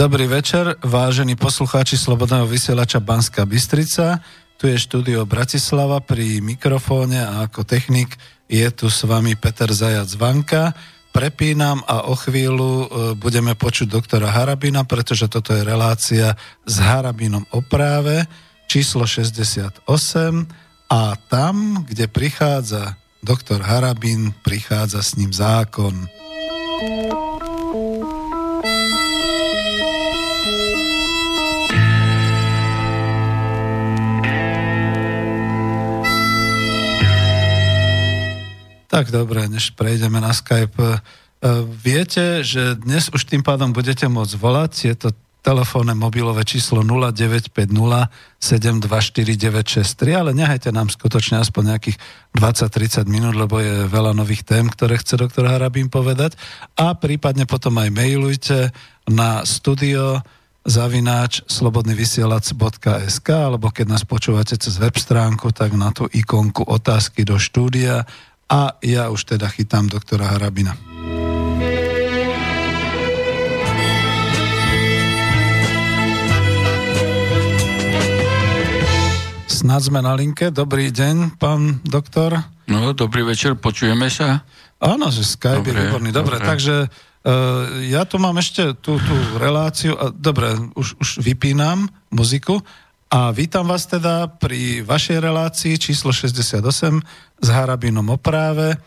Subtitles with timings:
[0.00, 4.24] Dobrý večer, vážení poslucháči Slobodného vysielača Banska Bystrica.
[4.56, 8.16] Tu je štúdio Bratislava pri mikrofóne a ako technik
[8.48, 10.72] je tu s vami Peter Zajac Vanka.
[11.12, 16.32] Prepínam a o chvíľu e, budeme počuť doktora Harabina, pretože toto je relácia
[16.64, 18.24] s Harabinom o práve,
[18.72, 19.84] číslo 68
[20.88, 26.08] a tam, kde prichádza doktor Harabin, prichádza s ním zákon.
[38.90, 40.74] Tak dobre, než prejdeme na Skype.
[40.82, 40.98] E,
[41.70, 45.08] viete, že dnes už tým pádom budete môcť volať, je to
[45.40, 47.48] telefónne mobilové číslo 0950
[48.36, 51.96] 724 ale nehajte nám skutočne aspoň nejakých
[52.36, 56.36] 20-30 minút, lebo je veľa nových tém, ktoré chce doktor Harabín povedať
[56.76, 58.68] a prípadne potom aj mailujte
[59.08, 60.20] na studio
[60.60, 67.40] zavináč slobodnyvysielac.sk alebo keď nás počúvate cez web stránku, tak na tú ikonku otázky do
[67.40, 68.04] štúdia
[68.50, 70.74] a ja už teda chytám doktora Harabina.
[79.46, 80.50] Snad sme na linke.
[80.50, 82.42] Dobrý deň, pán doktor.
[82.66, 84.42] No, dobrý večer, počujeme sa?
[84.80, 86.10] Áno, že Skype dobre, je výborný.
[86.10, 86.48] Dobre, dobre.
[86.48, 89.94] takže uh, ja tu mám ešte tú, tú reláciu.
[90.16, 92.64] Dobre, už, už vypínam muziku
[93.10, 96.62] a vítam vás teda pri vašej relácii číslo 68
[97.42, 98.78] s Harabinom o práve.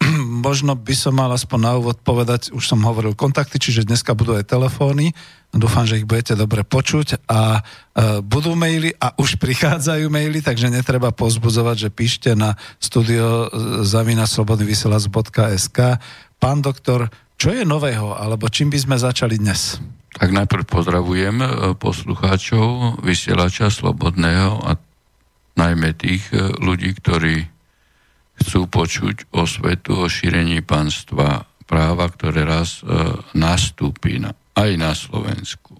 [0.48, 4.32] Možno by som mal aspoň na úvod povedať, už som hovoril kontakty, čiže dneska budú
[4.32, 5.12] aj telefóny.
[5.52, 10.72] Dúfam, že ich budete dobre počuť a e, budú maily a už prichádzajú maily, takže
[10.72, 16.00] netreba pozbudzovať, že píšte na studio e, zavina slobodnyvysielac.sk
[16.40, 19.76] Pán doktor, čo je nového, alebo čím by sme začali dnes?
[20.16, 24.80] Tak najprv pozdravujem e, poslucháčov vysielača Slobodného a
[25.60, 27.44] najmä tých e, ľudí, ktorí
[28.40, 32.88] chcú počuť o svetu, o šírení pánstva práva, ktoré raz e,
[33.36, 35.76] nastúpi na, aj na Slovensku.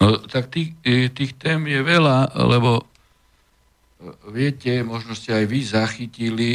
[0.00, 0.76] No tak tých,
[1.12, 2.84] tých tém je veľa, lebo
[4.32, 6.50] viete, možno ste aj vy zachytili...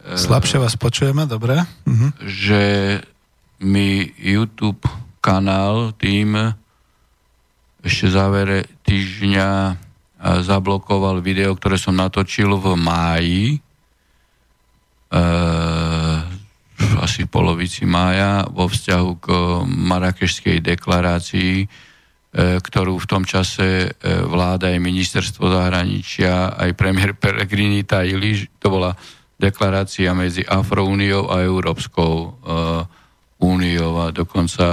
[0.00, 1.62] Slabšie vás počujeme, dobre.
[1.86, 2.08] Mhm.
[2.18, 2.62] Že
[3.62, 6.56] mi YouTube kanál tým
[7.80, 9.48] ešte závere týždňa
[10.20, 15.18] zablokoval video, ktoré som natočil v máji, e,
[17.00, 19.26] asi v polovici mája, vo vzťahu k
[19.64, 21.66] Marakešskej deklarácii, e,
[22.60, 28.44] ktorú v tom čase e, vláda aj ministerstvo zahraničia, aj premiér Peregrini tajili.
[28.60, 28.92] To bola
[29.40, 32.28] deklarácia medzi Afroúniou a Európskou e,
[33.40, 34.64] úniou a dokonca,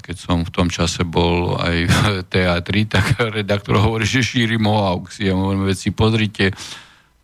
[0.00, 1.96] keď som v tom čase bol aj v
[2.32, 5.28] teatri, tak redaktor hovorí, že šírim hoaxy.
[5.28, 6.46] Ja hovorím, veď si pozrite,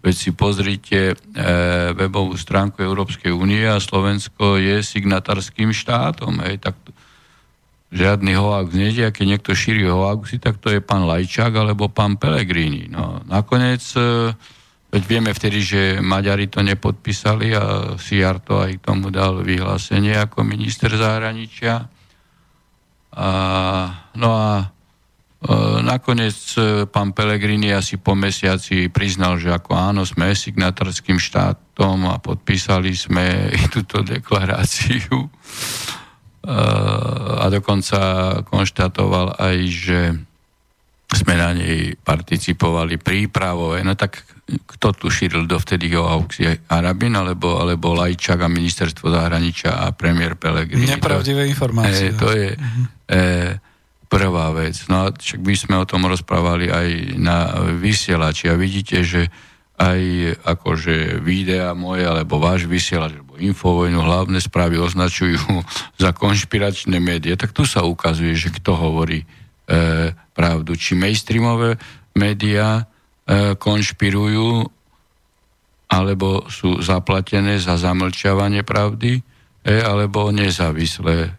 [0.05, 1.15] veď si pozrite e,
[1.97, 6.37] webovú stránku Európskej únie a Slovensko je signatárským štátom.
[6.45, 6.77] Hej, tak
[7.91, 12.21] žiadny hoax nejde, a keď niekto šíri hoaxy, tak to je pán Lajčák alebo pán
[12.21, 12.93] Pelegrini.
[12.93, 14.37] No, nakoniec e,
[14.91, 20.43] Veď vieme vtedy, že Maďari to nepodpísali a Siar to aj tomu dal vyhlásenie ako
[20.43, 21.87] minister zahraničia.
[23.15, 23.31] A,
[24.19, 24.65] no a e,
[25.87, 32.19] nakoniec e, pán Pelegrini asi po mesiaci priznal, že ako áno, sme signatárským štátom a
[32.19, 35.23] podpísali sme túto deklaráciu.
[35.23, 35.29] E,
[37.39, 37.99] a dokonca
[38.43, 40.01] konštatoval aj, že
[41.11, 43.83] sme na nej participovali prípravové.
[43.83, 44.23] No tak
[44.67, 50.35] kto tu šíril dovtedy o aukcie Arabin, alebo, alebo Lajčák a ministerstvo zahraničia a premiér
[50.35, 50.87] Pelegrini.
[50.87, 52.11] Nepravdivé informácie.
[52.11, 52.85] E, to je uh-huh.
[53.11, 53.21] e,
[54.11, 54.75] prvá vec.
[54.91, 56.89] No a však by sme o tom rozprávali aj
[57.21, 59.31] na vysielači a vidíte, že
[59.81, 60.01] aj
[60.45, 65.41] akože videa moje alebo váš vysielač alebo Infovojnu hlavné správy označujú
[66.03, 69.27] za konšpiračné médiá, tak tu sa ukazuje, že kto hovorí e,
[70.37, 70.77] pravdu.
[70.77, 71.81] Či mainstreamové
[72.13, 72.85] médiá
[73.59, 74.67] konšpirujú
[75.91, 79.19] alebo sú zaplatené za zamlčiavanie pravdy,
[79.67, 81.31] e, alebo nezávislé e,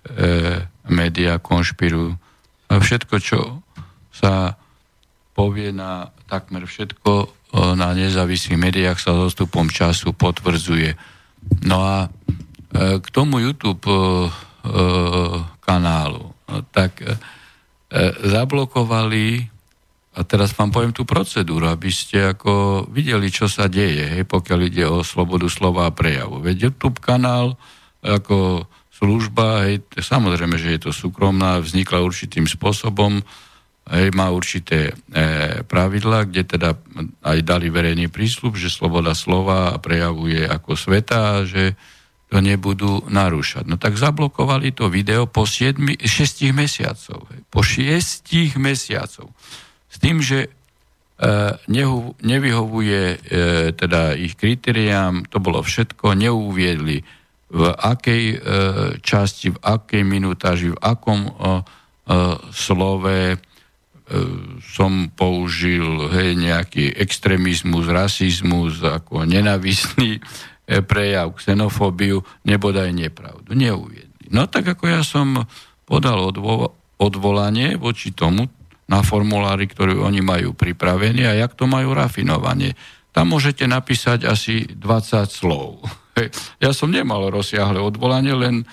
[0.92, 2.20] médiá konšpirujú.
[2.68, 3.64] A všetko, čo
[4.12, 4.60] sa
[5.32, 7.28] povie na takmer všetko e,
[7.80, 11.00] na nezávislých médiách sa s odstupom času potvrdzuje.
[11.64, 14.30] No a e, k tomu YouTube e,
[15.64, 17.16] kanálu, no, tak e,
[18.28, 19.48] zablokovali
[20.12, 24.60] a teraz vám poviem tú procedúru, aby ste ako videli, čo sa deje, hej, pokiaľ
[24.68, 26.44] ide o slobodu slova a prejavu.
[26.44, 27.56] Veď YouTube kanál,
[28.04, 33.24] ako služba, hej, samozrejme, že je to súkromná, vznikla určitým spôsobom,
[33.88, 34.94] hej, má určité e,
[35.64, 36.76] pravidla, kde teda
[37.24, 41.80] aj dali verejný prísľub, že sloboda slova prejavuje ako sveta, že
[42.28, 43.64] to nebudú narúšať.
[43.64, 47.32] No tak zablokovali to video po 7, 6 mesiacov.
[47.32, 49.32] Hej, po 6 mesiacov.
[49.92, 50.50] S tým, že e,
[51.68, 53.18] nehu, nevyhovuje e,
[53.76, 57.04] teda ich kritériám, to bolo všetko, neuviedli
[57.52, 58.38] v akej e,
[59.04, 61.42] časti, v akej minutáži, v akom e, e,
[62.56, 63.38] slove e,
[64.64, 70.24] som použil hej, nejaký extrémizmus, rasizmus, ako nenavistný
[70.88, 73.52] prejav, xenofóbiu, nebodaj nepravdu.
[73.52, 74.32] Neuviedli.
[74.32, 75.44] No tak ako ja som
[75.84, 78.48] podal odvo- odvolanie voči tomu
[78.92, 82.76] na formulári, ktorý oni majú pripravený a jak to majú rafinovanie.
[83.16, 85.80] Tam môžete napísať asi 20 slov
[86.64, 88.66] ja som nemal rozsiahle odvolanie, len e,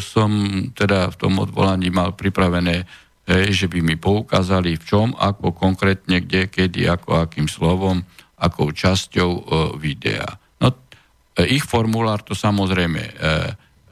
[0.00, 0.30] som
[0.72, 2.84] teda v tom odvolaní mal pripravené,
[3.24, 8.02] e, že by mi poukázali v čom, ako konkrétne, kde, kedy, ako, akým slovom,
[8.40, 9.42] akou časťou e,
[9.78, 10.28] videa.
[10.60, 10.72] No,
[11.36, 13.12] e, ich formulár to samozrejme e,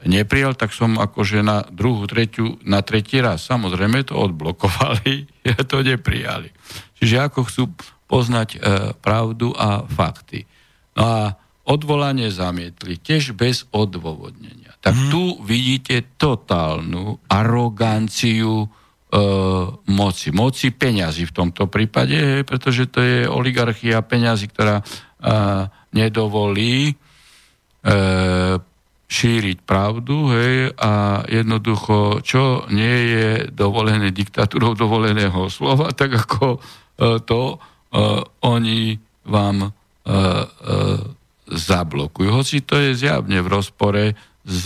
[0.05, 5.29] neprijal, tak som akože na druhú, tretiu, na tretí raz samozrejme to odblokovali,
[5.71, 6.49] to neprijali.
[6.97, 7.63] Čiže ako chcú
[8.11, 8.59] poznať e,
[8.99, 10.43] pravdu a fakty.
[10.99, 11.19] No a
[11.63, 14.75] odvolanie zamietli, tiež bez odôvodnenia.
[14.81, 15.09] Tak hmm.
[15.13, 18.67] tu vidíte totálnu aroganciu e,
[19.87, 20.27] moci.
[20.33, 24.85] Moci peňazí v tomto prípade, pretože to je oligarchia peňazí, ktorá e,
[25.95, 26.95] nedovolí e,
[29.11, 36.59] šíriť pravdu hej, a jednoducho, čo nie je dovolené diktatúrou dovoleného slova, tak ako e,
[37.19, 37.55] to e,
[38.47, 38.95] oni
[39.27, 39.71] vám e, e,
[41.51, 42.29] zablokujú.
[42.31, 44.15] Hoci to je zjavne v rozpore
[44.47, 44.63] s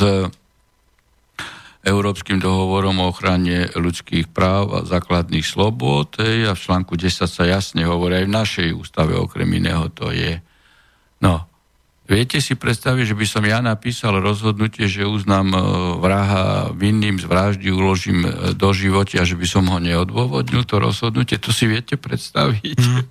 [1.86, 7.86] Európskym dohovorom o ochrane ľudských práv a základných slobod a v článku 10 sa jasne
[7.86, 10.42] hovorí aj v našej ústave okrem iného to je.
[11.22, 11.46] No,
[12.06, 15.60] viete si predstaviť, že by som ja napísal rozhodnutie, že uznám e,
[15.98, 20.78] vraha vinným z vraždy, uložím e, do života a že by som ho neodôvodnil, to
[20.78, 22.78] rozhodnutie, to si viete predstaviť.
[22.78, 23.04] Mm.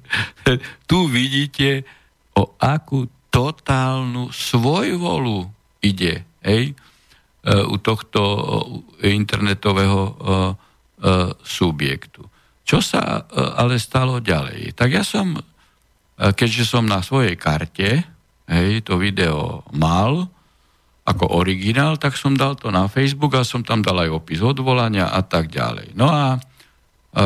[0.91, 1.83] tu vidíte,
[2.35, 5.51] o akú totálnu svojvolu
[5.83, 6.75] ide hej, e,
[7.67, 8.23] u tohto
[9.03, 10.17] internetového
[11.45, 12.25] subjektu.
[12.65, 14.73] Čo sa ale stalo ďalej?
[14.73, 15.37] Tak ja som,
[16.17, 18.14] keďže som na svojej karte
[18.49, 20.29] hej, to video mal
[21.05, 25.13] ako originál, tak som dal to na Facebook a som tam dal aj opis odvolania
[25.13, 25.93] a tak ďalej.
[25.93, 26.41] No a
[27.13, 27.25] e,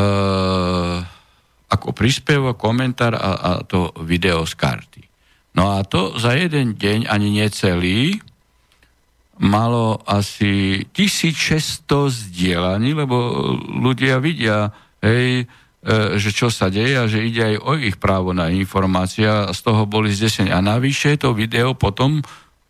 [1.71, 5.03] ako príspevok, komentár a, a to video z karty.
[5.55, 8.19] No a to za jeden deň, ani necelý,
[9.39, 13.15] malo asi 1600 zdieľaní, lebo
[13.79, 15.47] ľudia vidia, hej,
[16.21, 19.89] že čo sa deje a že ide aj o ich právo na informácia, z toho
[19.89, 20.53] boli zdesení.
[20.53, 22.21] A navyše to video potom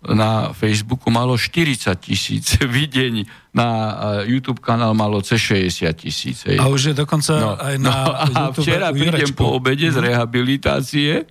[0.06, 6.46] na Facebooku malo 40 tisíc videní, na e, YouTube kanál malo cez 60 tisíc.
[6.46, 9.98] A už je dokonca no, aj na no, A YouTube včera prídem po obede z
[9.98, 10.04] mhm.
[10.06, 11.26] rehabilitácie,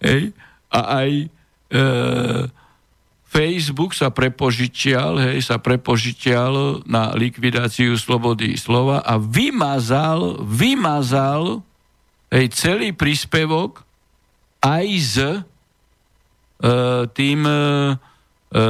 [0.00, 0.22] hej,
[0.72, 1.78] a aj e,
[3.30, 11.62] Facebook sa prepožičial, hej, sa prepožičial na likvidáciu slobody slova a vymazal, vymazal
[12.34, 13.86] hej, celý príspevok
[14.58, 15.38] aj s e,
[17.14, 17.62] tým e,
[18.50, 18.64] e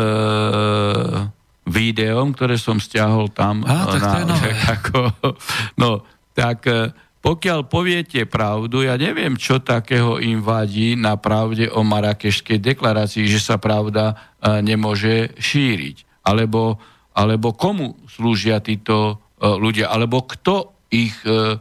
[1.71, 3.63] videom, ktoré som stiahol tam.
[3.65, 5.01] Á, tak na, to je ako,
[5.81, 6.05] no,
[6.37, 12.59] tak e, pokiaľ poviete pravdu, ja neviem, čo takého im vadí na pravde o Marakešskej
[12.59, 16.25] deklarácii, že sa pravda e, nemôže šíriť.
[16.25, 16.81] Alebo,
[17.17, 21.57] alebo komu slúžia títo e, ľudia, alebo kto ich e,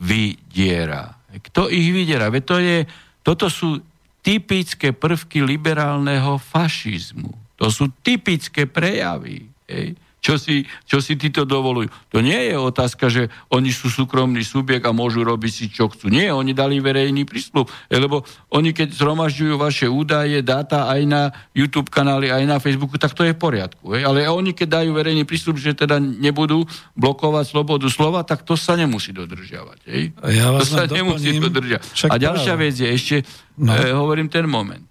[0.00, 1.04] vydiera.
[1.36, 2.32] Kto ich vydiera?
[2.32, 2.78] Veď to je,
[3.20, 3.76] toto sú
[4.24, 7.60] typické prvky liberálneho fašizmu.
[7.60, 9.48] To sú typické prejavy.
[9.68, 11.86] Hej čo si, čo si títo dovolujú.
[12.10, 16.10] To nie je otázka, že oni sú súkromný subjekt a môžu robiť si, čo chcú.
[16.10, 17.70] Nie, oni dali verejný prísľub.
[17.86, 21.22] Lebo oni, keď zhromažďujú vaše údaje, dáta aj na
[21.54, 23.94] YouTube kanály, aj na Facebooku, tak to je v poriadku.
[23.94, 24.02] Hej?
[24.02, 26.66] Ale oni, keď dajú verejný prísľub, že teda nebudú
[26.98, 29.78] blokovať slobodu slova, tak to sa nemusí dodržiavať.
[29.86, 30.02] Hej?
[30.26, 32.10] Ja to sa nemusí dodržiavať.
[32.10, 33.16] A ďalšia vec je ešte,
[33.62, 33.70] no.
[33.70, 34.82] eh, hovorím ten moment.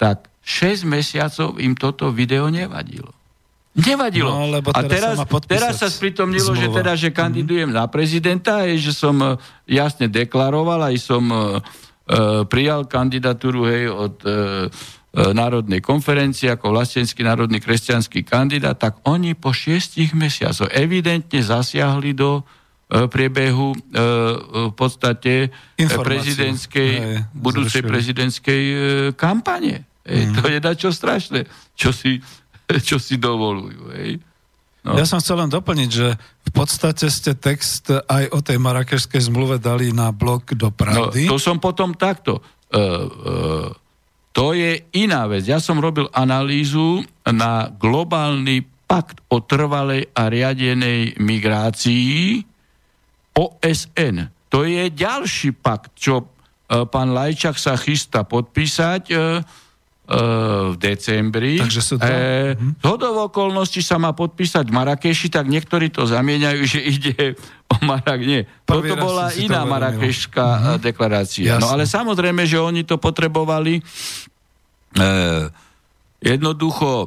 [0.00, 3.19] Tak 6 mesiacov im toto video nevadilo.
[3.70, 4.34] Nevadilo.
[4.34, 7.86] No, lebo teraz a teraz, teraz sa spritomnilo, že teda, že kandidujem mm-hmm.
[7.86, 9.38] na prezidenta, je, že som e,
[9.70, 11.62] jasne deklaroval, aj som uh,
[12.50, 14.66] prijal kandidatúru hej, od uh,
[15.14, 22.46] národnej konferencie ako vlastenský národný kresťanský kandidát, tak oni po šiestich mesiacoch evidentne zasiahli do
[22.90, 23.74] priebehu
[24.70, 28.62] v podstate prezidentskej, budúcej prezidentskej
[29.14, 29.86] kampane.
[30.02, 30.34] Mm.
[30.34, 31.46] To je dačo strašné,
[31.78, 32.18] čo si,
[32.88, 33.82] čo si dovolujú.
[33.96, 34.22] Hej.
[34.80, 34.96] No.
[34.96, 39.60] Ja som chcel len doplniť, že v podstate ste text aj o tej marakešskej zmluve
[39.60, 41.28] dali na blok do pravdy.
[41.28, 42.40] No, to som potom takto.
[42.72, 43.68] Uh, uh,
[44.32, 45.44] to je iná vec.
[45.44, 52.40] Ja som robil analýzu na globálny pakt o trvalej a riadenej migrácii
[53.36, 54.32] OSN.
[54.50, 59.02] To je ďalší pakt, čo uh, pán Lajčak sa chystá podpísať.
[59.12, 59.44] Uh,
[60.10, 61.62] v decembri.
[61.62, 62.02] Takže sú to...
[62.02, 67.14] E, z hodov okolností sa má podpísať v Marakeši, tak niektorí to zamieňajú, že ide
[67.70, 68.18] o Marak.
[68.18, 70.76] Nie, Prvý toto bola iná to marakešská uh-huh.
[70.82, 71.54] deklarácia.
[71.54, 71.62] Jasne.
[71.62, 73.82] No ale samozrejme, že oni to potrebovali e,
[76.18, 77.06] jednoducho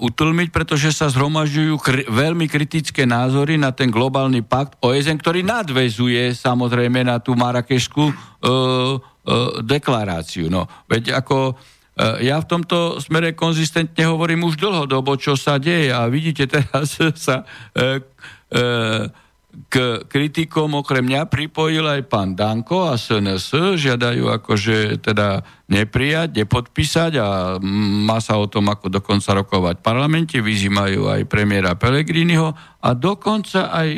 [0.00, 6.32] utlmiť, pretože sa zhromažďujú kri- veľmi kritické názory na ten globálny pakt OSN, ktorý nadvezuje
[6.32, 8.50] samozrejme na tú marakešskú e, e,
[9.68, 10.48] deklaráciu.
[10.48, 15.90] No, veď ako E, ja v tomto smere konzistentne hovorím už dlhodobo, čo sa deje.
[15.90, 16.94] A vidíte teraz
[17.26, 17.42] sa
[17.74, 18.06] e,
[18.54, 18.62] e,
[19.66, 27.12] k kritikom okrem mňa pripojil aj pán Danko a SNS, žiadajú akože teda neprijať, nepodpísať
[27.18, 27.58] a
[28.06, 33.74] má sa o tom ako dokonca rokovať v parlamente, vyzývajú aj premiéra Pelegriniho a dokonca
[33.74, 33.90] aj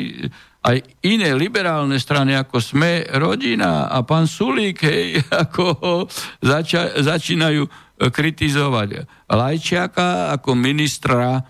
[0.61, 0.77] aj
[1.09, 5.17] iné liberálne strany, ako sme, rodina a pán Sulík, hej,
[5.49, 6.05] ako
[6.37, 7.65] zača, začínajú
[8.09, 11.41] kritizovať Lajčiaka ako ministra e,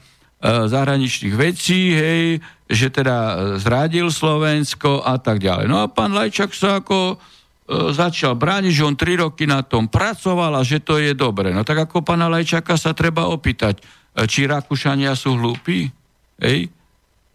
[0.67, 5.72] zahraničných vecí, hej, že teda zradil Slovensko a tak ďalej.
[5.72, 9.88] No a pán Lajčak sa ako e, začal brániť, že on tri roky na tom
[9.88, 11.55] pracoval a že to je dobre.
[11.55, 15.88] No tak ako pána Lajčaka sa treba opýtať, e, či Rakúšania sú hlúpi?
[16.41, 16.81] Hej?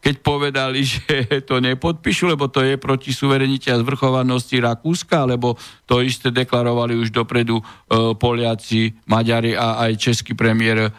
[0.07, 5.99] Keď povedali, že to nepodpíšu, lebo to je proti suverenite a zvrchovanosti Rakúska, lebo to
[5.99, 7.65] isté deklarovali už dopredu e,
[8.15, 10.91] Poliaci, Maďari a aj český premiér e,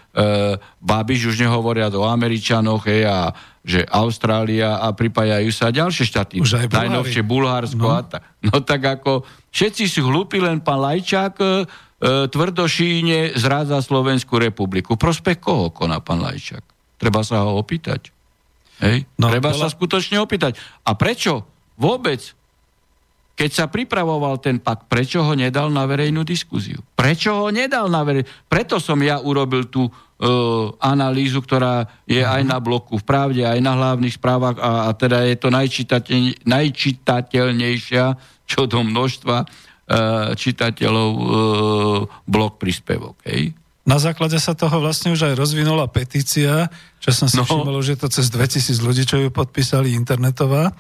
[0.84, 3.32] Babiš, už nehovoria o Američanoch hej, a
[3.64, 6.34] že Austrália a pripájajú sa ďalšie štáty.
[6.40, 7.96] Už aj Najnovšie Bulharsko no.
[7.96, 8.24] a tak.
[8.44, 11.52] No tak ako všetci sú hlúpi, len pán Lajčák e, e
[12.28, 15.00] tvrdošíne zrádza Slovenskú republiku.
[15.00, 16.64] Prospech koho koná pán Lajčák?
[17.00, 18.17] Treba sa ho opýtať.
[18.82, 19.10] Hej?
[19.18, 19.62] No, Treba bola...
[19.66, 20.58] sa skutočne opýtať.
[20.86, 21.46] A prečo
[21.78, 22.22] vôbec,
[23.38, 26.82] keď sa pripravoval ten pakt, prečo ho nedal na verejnú diskuziu?
[26.98, 28.26] Prečo ho nedal na verejnú...
[28.50, 33.62] Preto som ja urobil tú uh, analýzu, ktorá je aj na bloku v pravde, aj
[33.62, 36.18] na hlavných správach a, a teda je to najčitateľ,
[36.50, 38.06] najčitateľnejšia
[38.48, 39.48] čo do množstva uh,
[40.34, 41.30] čitateľov uh,
[42.26, 43.22] blok príspevok.
[43.30, 43.54] Hej?
[43.88, 46.68] Na základe sa toho vlastne už aj rozvinula petícia,
[47.00, 47.48] čo som si no.
[47.48, 50.76] všimol, že je to cez 2000 ľudí, čo ju podpísali internetová.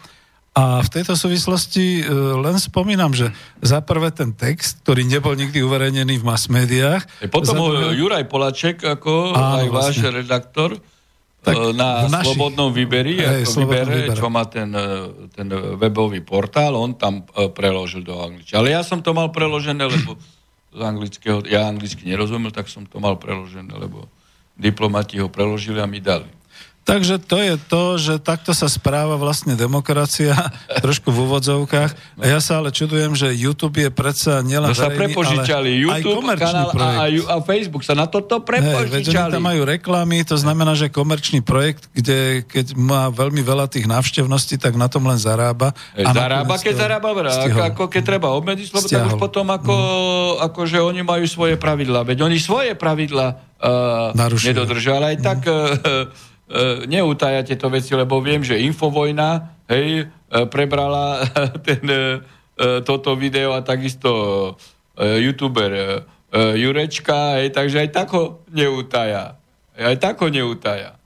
[0.57, 2.09] A v tejto súvislosti e,
[2.43, 3.29] len spomínam, že
[3.61, 7.05] za prvé ten text, ktorý nebol nikdy uverejnený v mass médiách.
[7.23, 7.95] E potom prvé...
[7.95, 10.17] Juraj Polaček, ako Áno, aj váš vlastne.
[10.17, 10.69] redaktor,
[11.45, 12.33] tak e, na naši...
[12.33, 14.17] Slobodnom výberi, Hej, ako vybere, výbere.
[14.17, 14.73] čo má ten,
[15.31, 15.47] ten
[15.77, 17.23] webový portál, on tam
[17.53, 18.57] preložil do angličtiny.
[18.57, 20.17] Ale ja som to mal preložené, lebo
[20.77, 24.05] z anglického, ja anglicky nerozumel, tak som to mal preložené, lebo
[24.53, 26.29] diplomati ho preložili a mi dali.
[26.87, 30.31] Takže to je to, že takto sa správa vlastne demokracia,
[30.85, 31.91] trošku v úvodzovkách.
[32.15, 35.67] A ja sa ale čudujem, že YouTube je predsa nielen no sa prepožičali.
[35.83, 39.03] YouTube, kanál a, a, a Facebook sa na toto prepožičali.
[39.03, 43.83] Hey, tam majú reklamy, to znamená, že komerčný projekt, kde keď má veľmi veľa tých
[43.83, 45.75] návštevností, tak na tom len zarába.
[45.91, 47.09] Hey, zarába, keď zarába,
[47.67, 50.45] ako, keď treba obmedziť slovo, tak už potom ako, mm.
[50.47, 52.07] ako, že oni majú svoje pravidla.
[52.07, 55.03] Veď oni svoje pravidla uh, nedodržali.
[55.03, 55.23] Aj mm.
[55.23, 56.07] tak uh,
[56.47, 61.23] e, neutaja tieto veci, lebo viem, že Infovojna hej, e, prebrala
[61.67, 62.01] ten, e,
[62.81, 64.57] toto video a takisto
[64.97, 66.01] youtuber
[66.33, 69.37] Jurečka, hej, takže aj tak ho neutaja.
[69.77, 70.96] Aj tak ho neutaja.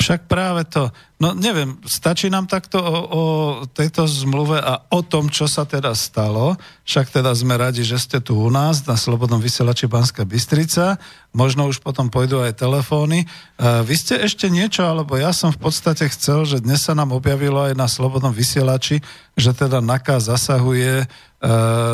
[0.00, 0.88] Však práve to.
[1.20, 3.22] No neviem, stačí nám takto o, o
[3.68, 6.56] tejto zmluve a o tom, čo sa teda stalo.
[6.88, 10.96] Však teda sme radi, že ste tu u nás na Slobodnom vysielači Banská Bystrica.
[11.36, 13.28] Možno už potom pôjdu aj telefóny.
[13.60, 17.12] Uh, vy ste ešte niečo, alebo ja som v podstate chcel, že dnes sa nám
[17.12, 19.04] objavilo aj na Slobodnom vysielači,
[19.36, 21.04] že teda NAKA zasahuje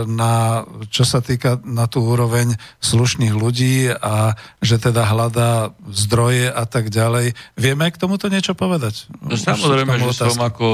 [0.06, 6.66] na, čo sa týka na tú úroveň slušných ľudí a že teda hľadá zdroje a
[6.66, 7.38] tak ďalej.
[7.54, 9.06] Vieme k tomuto niečo povedať?
[9.22, 10.68] No, samozrejme, že som ako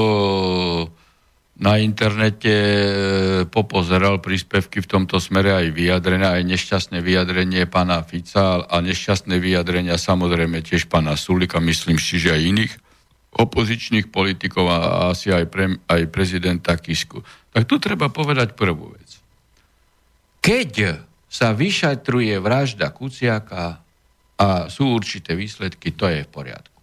[1.53, 2.85] na internete e,
[3.45, 10.01] popozeral príspevky v tomto smere aj vyjadrenia, aj nešťastné vyjadrenie pána Fica a nešťastné vyjadrenia
[10.01, 12.73] samozrejme tiež pána Sulika, myslím si, že aj iných
[13.33, 14.77] opozičných politikov a
[15.09, 17.25] asi aj, pre, aj prezidenta Kisku.
[17.49, 19.09] Tak tu treba povedať prvú vec.
[20.43, 20.71] Keď
[21.33, 23.81] sa vyšatruje vražda Kuciaka
[24.37, 26.77] a sú určité výsledky, to je v poriadku.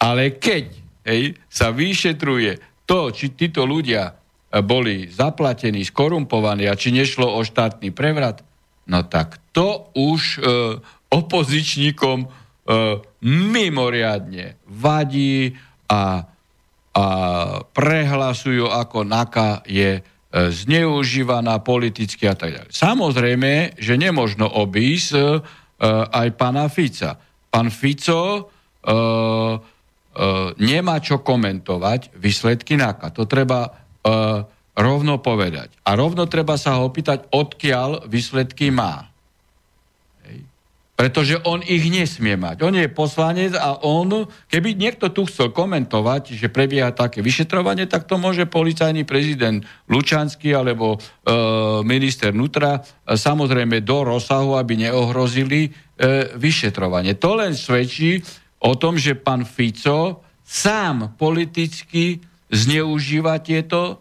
[0.00, 0.64] Ale keď
[1.04, 4.12] hej, sa vyšetruje to, či títo ľudia e,
[4.64, 8.44] boli zaplatení, skorumpovaní a či nešlo o štátny prevrat,
[8.88, 10.38] no tak to už e,
[11.12, 12.28] opozičníkom e,
[13.24, 15.56] mimoriadne vadí
[15.90, 16.24] a,
[16.94, 17.06] a
[17.74, 22.70] prehlasujú, ako NAKA je e, zneužívaná politicky a tak ďalej.
[22.72, 25.22] Samozrejme, že nemožno obísť e,
[26.10, 27.18] aj pána Fica.
[27.50, 28.40] Pán Fico e,
[30.14, 33.10] E, nemá čo komentovať výsledky NAKA.
[33.18, 33.70] To treba e,
[34.78, 35.74] rovno povedať.
[35.82, 39.10] A rovno treba sa ho opýtať, odkiaľ výsledky má.
[40.94, 42.62] Pretože on ich nesmie mať.
[42.62, 48.06] On je poslanec a on, keby niekto tu chcel komentovať, že prebieha také vyšetrovanie, tak
[48.06, 50.98] to môže policajný prezident Lučanský alebo e,
[51.82, 55.70] minister Nutra e, samozrejme do rozsahu, aby neohrozili e,
[56.38, 57.18] vyšetrovanie.
[57.18, 58.22] To len svedčí,
[58.64, 63.94] o tom, že pán Fico sám politicky zneužíva tieto e,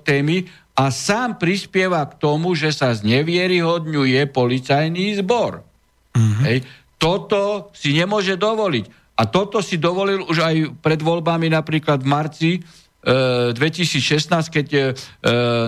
[0.00, 5.73] témy a sám prispieva k tomu, že sa znevieryhodňuje policajný zbor.
[6.14, 6.44] Mm-hmm.
[6.46, 6.58] Hej.
[6.96, 8.86] Toto si nemôže dovoliť.
[9.14, 12.50] A toto si dovolil už aj pred voľbami napríklad v marci
[13.04, 14.80] 2016, keď e,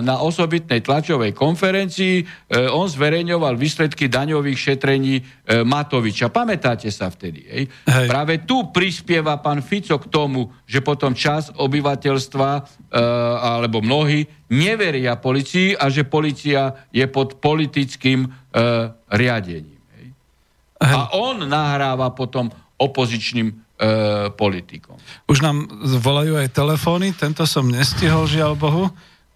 [0.01, 2.25] na osobitnej tlačovej konferencii e,
[2.73, 5.23] on zverejňoval výsledky daňových šetrení e,
[5.61, 6.33] Matoviča.
[6.33, 7.45] Pamätáte sa vtedy?
[7.45, 7.63] Hej?
[7.85, 8.07] Hej.
[8.09, 12.49] Práve tu prispieva pán Fico k tomu, že potom čas obyvateľstva
[13.37, 18.25] alebo mnohí neveria policii a že policia je pod politickým
[19.11, 19.76] riadením.
[20.81, 23.55] A on nahráva potom opozičným e,
[24.37, 24.97] politikom.
[25.25, 25.65] Už nám
[25.97, 28.85] volajú aj telefóny, tento som nestihol, žiaľ Bohu.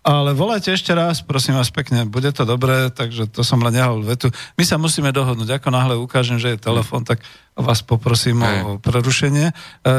[0.02, 4.02] Ale volajte ešte raz, prosím vás pekne, bude to dobré, takže to som len nehol
[4.02, 4.34] vetu.
[4.58, 8.60] My sa musíme dohodnúť, ako náhle ukážem, že je telefon, tak vás poprosím Hej.
[8.64, 9.52] o prerušenie.
[9.52, 9.54] E,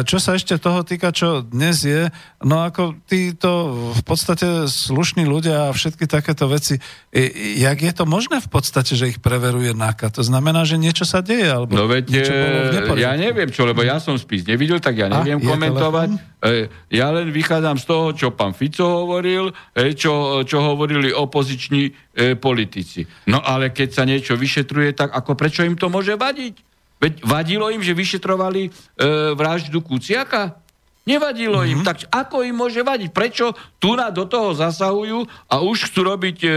[0.09, 2.09] čo sa ešte toho týka, čo dnes je,
[2.41, 6.81] no ako títo v podstate slušní ľudia a všetky takéto veci,
[7.61, 10.09] jak je to možné v podstate, že ich preveruje NAKA?
[10.17, 13.85] To znamená, že niečo sa deje, alebo no veď, niečo bolo ja neviem čo, lebo
[13.85, 16.09] ja som spis nevidel, tak ja neviem a, komentovať.
[16.91, 19.55] Ja len vychádzam z toho, čo pán Fico hovoril,
[19.95, 23.07] čo, čo hovorili opoziční e, politici.
[23.31, 26.72] No ale keď sa niečo vyšetruje, tak ako prečo im to môže vadiť?
[27.03, 28.71] Veď vadilo im, že vyšetrovali e,
[29.35, 30.63] vraždu Kuciaka?
[31.03, 31.73] Nevadilo mm-hmm.
[31.75, 31.81] im.
[31.83, 33.11] Tak ako im môže vadiť?
[33.11, 33.51] Prečo
[33.83, 36.55] tu na do toho zasahujú a už chcú robiť e, e,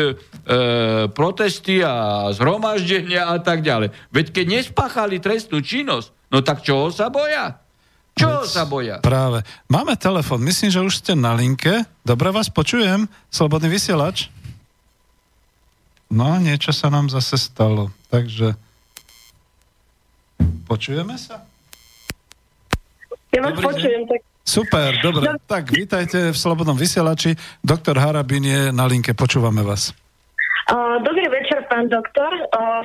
[1.10, 3.90] protesty a zhromaždenia a tak ďalej?
[4.14, 7.58] Veď keď nespáchali trestnú činnosť, no tak čoho sa boja?
[8.16, 9.04] Čo sa boja?
[9.04, 9.44] Práve.
[9.68, 10.40] Máme telefon.
[10.40, 11.84] Myslím, že už ste na linke.
[12.06, 13.12] Dobre vás počujem.
[13.28, 14.32] Slobodný vysielač.
[16.08, 17.92] No, niečo sa nám zase stalo.
[18.08, 18.56] Takže
[20.66, 21.46] počujeme sa?
[23.30, 24.02] Ja vás Dobrý počujem.
[24.10, 24.20] Tak...
[24.46, 25.26] Super, dobre.
[25.26, 25.42] No.
[25.42, 27.34] Tak vítajte v Slobodnom vysielači.
[27.66, 29.18] Doktor Harabin je na linke.
[29.18, 30.05] Počúvame vás.
[31.06, 32.34] Dobrý večer, pán doktor.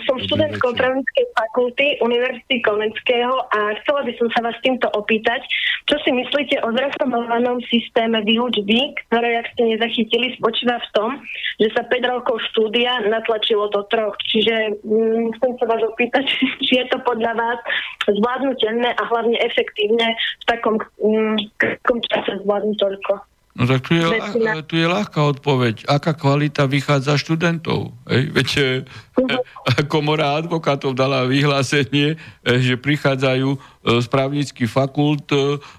[0.05, 5.41] Som študentkou právnickej fakulty Univerzity Komenského a chcela by som sa vás týmto opýtať,
[5.89, 11.11] čo si myslíte o zreformovanom systéme výučby, ktoré, ak ste nezachytili, spočíva v tom,
[11.57, 14.13] že sa 5 rokov štúdia natlačilo do troch.
[14.29, 16.29] Čiže mm, chcem sa vás opýtať,
[16.69, 17.59] či je to podľa vás
[18.13, 21.37] zvládnutelné a hlavne efektívne v takom mm,
[22.13, 23.30] čase zvládnuť toľko.
[23.59, 24.07] No tak tu je,
[24.71, 25.91] tu je ľahká odpoveď.
[25.91, 27.99] Aká kvalita vychádza študentov?
[28.07, 28.31] Hej?
[28.31, 28.49] Veď.
[29.93, 35.33] komora advokátov dala vyhlásenie, eh, že prichádzajú z právnických fakult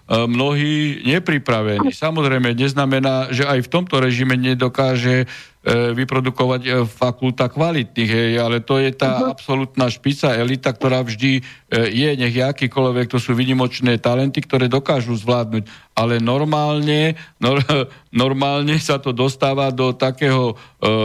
[0.09, 1.93] mnohí nepripravení.
[1.93, 5.29] Samozrejme, neznamená, že aj v tomto režime nedokáže
[5.69, 9.37] vyprodukovať fakulta kvalitných, hej, ale to je tá uh-huh.
[9.37, 15.13] absolútna špica, elita, ktorá vždy je, nech je akýkoľvek, to sú vynimočné talenty, ktoré dokážu
[15.13, 17.61] zvládnuť, ale normálne, nor,
[18.09, 20.57] normálne sa to dostáva do takého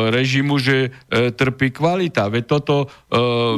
[0.09, 2.25] režimu, že trpí kvalita.
[2.28, 2.90] Veď toto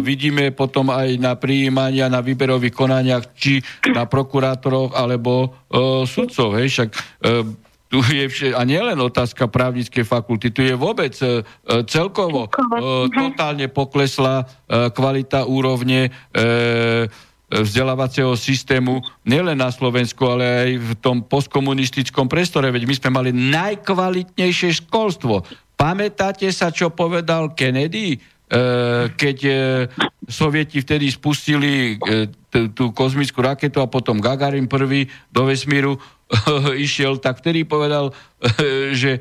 [0.02, 5.52] vidíme potom aj na prijímania, na výberových konaniach, či na prokurátoroch alebo
[6.06, 6.58] sudcov.
[6.58, 6.90] Hej, však
[7.88, 12.50] tu je vše, a nielen otázka právnickej fakulty, tu je vôbec e, e celkovo e,
[13.08, 16.38] totálne poklesla e, kvalita úrovne e,
[17.48, 23.30] vzdelávacieho systému nielen na Slovensku, ale aj v tom postkomunistickom priestore, veď my sme mali
[23.32, 25.48] najkvalitnejšie školstvo.
[25.80, 28.20] Pamätáte sa, čo povedal Kennedy,
[29.12, 29.38] keď
[30.24, 32.00] sovieti vtedy spustili
[32.72, 36.00] tú kozmickú raketu a potom Gagarin prvý do vesmíru
[36.76, 38.12] išiel, tak vtedy povedal,
[38.92, 39.20] že e,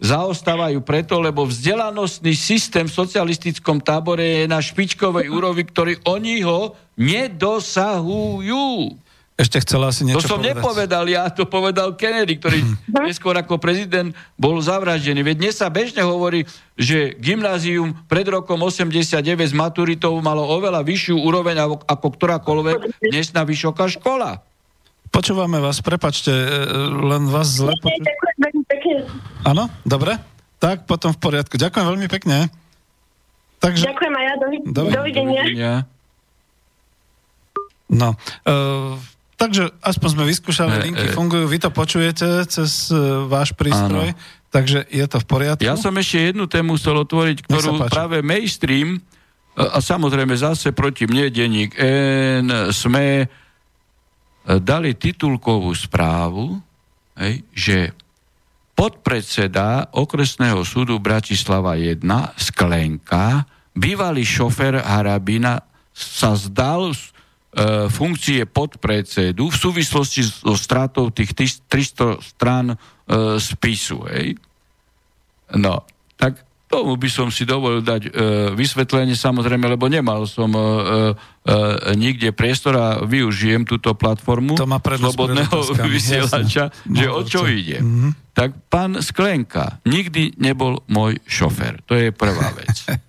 [0.00, 6.76] zaostávajú preto, lebo vzdelanostný systém v socialistickom tábore je na špičkovej úrovi, ktorý oni ho
[7.00, 8.96] nedosahujú.
[9.36, 10.56] Ešte chcela asi niečo To som povedať.
[10.56, 12.56] nepovedal ja, to povedal Kennedy, ktorý
[13.04, 15.20] neskôr ako prezident bol zavraždený.
[15.20, 21.20] Veď dnes sa bežne hovorí, že gymnázium pred rokom 89 s maturitou malo oveľa vyššiu
[21.20, 24.40] úroveň ako ktorákoľvek dnesná vysoká škola.
[25.12, 26.48] Počúvame vás, prepačte, e,
[27.04, 27.76] len vás zle.
[29.44, 30.16] Áno, dobre?
[30.56, 31.60] Tak, potom v poriadku.
[31.60, 32.48] Ďakujem veľmi pekne.
[33.60, 34.34] Takže, Ďakujem aj ja.
[34.40, 35.42] Dovi- Dovi- dovidenia.
[35.52, 35.74] Ja.
[37.92, 38.16] no,
[38.48, 38.96] uh,
[39.36, 41.14] takže aspoň sme vyskúšali, E, linky e.
[41.14, 44.48] fungujú, vy to počujete cez uh, váš prístroj, Áno.
[44.48, 45.62] takže je to v poriadku.
[45.64, 48.98] Ja som ešte jednu tému chcel otvoriť, ktorú práve mainstream,
[49.56, 53.26] a, a samozrejme zase proti mne, denník N, sme e,
[54.60, 56.60] dali titulkovú správu,
[57.16, 57.78] hej, že
[58.76, 62.04] podpredseda okresného súdu Bratislava 1
[62.36, 65.64] Sklenka, bývalý šofer Harabina,
[65.96, 66.96] sa zdal e,
[67.88, 72.76] funkcie podpredsedu v súvislosti so stratou tých tis- 300 strán e,
[73.36, 74.04] spisu.
[74.06, 74.36] Hej.
[75.56, 75.80] No,
[76.14, 78.10] tak tomu by som si dovolil dať e,
[78.52, 81.54] vysvetlenie samozrejme, lebo nemal som e, e,
[81.94, 86.92] nikde priestor a využijem túto platformu To má slobodného vysielača, jasne.
[86.92, 87.78] že No, o čo ide.
[87.80, 88.34] Mhm.
[88.36, 91.80] Tak pán Sklenka nikdy nebol môj šofer.
[91.88, 92.74] To je prvá vec.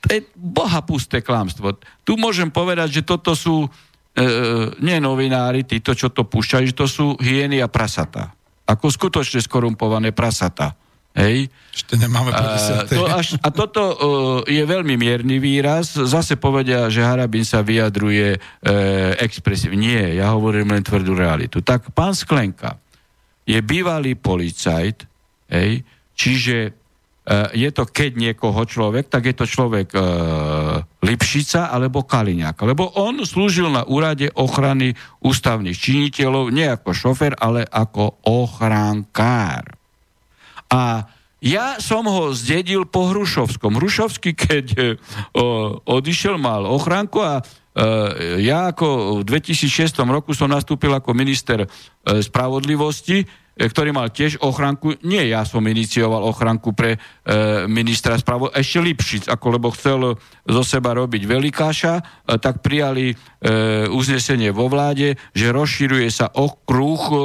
[0.00, 1.76] To je bohapusté klamstvo.
[2.04, 3.68] Tu môžem povedať, že toto sú e,
[4.80, 8.32] nie novinári, títo, čo to púšťajú, že to sú hyeny a prasata.
[8.64, 10.72] Ako skutočne skorumpované prasata.
[11.10, 11.50] Hej?
[11.74, 12.96] Ešte nemáme po A, desiatej.
[12.96, 13.96] to až, a toto uh,
[14.46, 15.98] je veľmi mierny výraz.
[15.98, 18.40] Zase povedia, že Harabin sa vyjadruje uh,
[19.18, 19.74] expresívne.
[19.74, 21.60] Nie, ja hovorím len tvrdú realitu.
[21.66, 22.78] Tak pán Sklenka
[23.42, 25.02] je bývalý policajt,
[25.50, 25.82] hej,
[26.14, 26.79] čiže
[27.54, 32.56] je to keď niekoho človek, tak je to človek uh, Lipšica alebo Kaliňák.
[32.64, 39.78] Lebo on slúžil na úrade ochrany ústavných činiteľov nie ako šofer, ale ako ochránkár.
[40.70, 41.06] A
[41.40, 43.80] ja som ho zdedil po Hrušovskom.
[43.80, 44.80] Hrušovský, keď e,
[45.32, 51.64] o, odišiel, mal ochránku a e, ja ako v 2006 roku som nastúpil ako minister
[51.64, 51.68] e,
[52.20, 55.02] spravodlivosti, e, ktorý mal tiež ochránku.
[55.02, 56.98] Nie ja som inicioval ochránku pre e,
[57.66, 62.02] ministra spravodlivosti, ešte Lipšic, ako lebo chcel zo seba robiť velikáša, e,
[62.38, 63.14] tak prijali e,
[63.90, 67.18] uznesenie vo vláde, že rozširuje sa okruh e,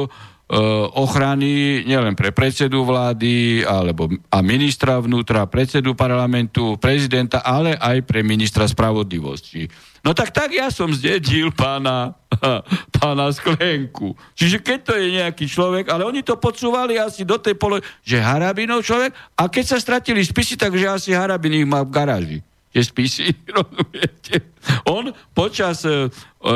[0.94, 8.22] ochrany nielen pre predsedu vlády alebo, a ministra vnútra, predsedu parlamentu, prezidenta, ale aj pre
[8.22, 9.66] ministra spravodlivosti.
[10.06, 12.14] No tak tak ja som zdedil pána,
[13.02, 14.14] pána Sklenku.
[14.38, 18.22] Čiže keď to je nejaký človek, ale oni to podsúvali asi do tej polo, že
[18.22, 22.38] Harabinov človek, a keď sa stratili spisy, takže asi Harabin ich má v garáži
[22.76, 24.52] tie spisy, rozumiete?
[24.84, 26.12] On počas, e,
[26.44, 26.54] e,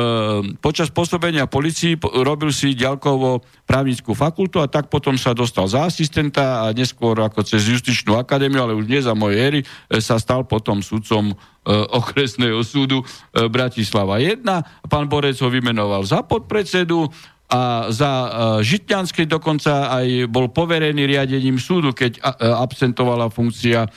[0.61, 5.89] počas pôsobenia policii po- robil si ďalkovo právnickú fakultu a tak potom sa dostal za
[5.89, 10.21] asistenta a neskôr ako cez justičnú akadémiu, ale už nie za mojej éry, e, sa
[10.21, 11.35] stal potom sudcom e,
[11.73, 13.05] okresného súdu e,
[13.49, 14.45] Bratislava 1.
[14.85, 17.09] Pán Borec ho vymenoval za podpredsedu
[17.51, 18.29] a za uh,
[18.63, 23.91] Žitňanskej dokonca aj bol poverený riadením súdu, keď absentovala funkcia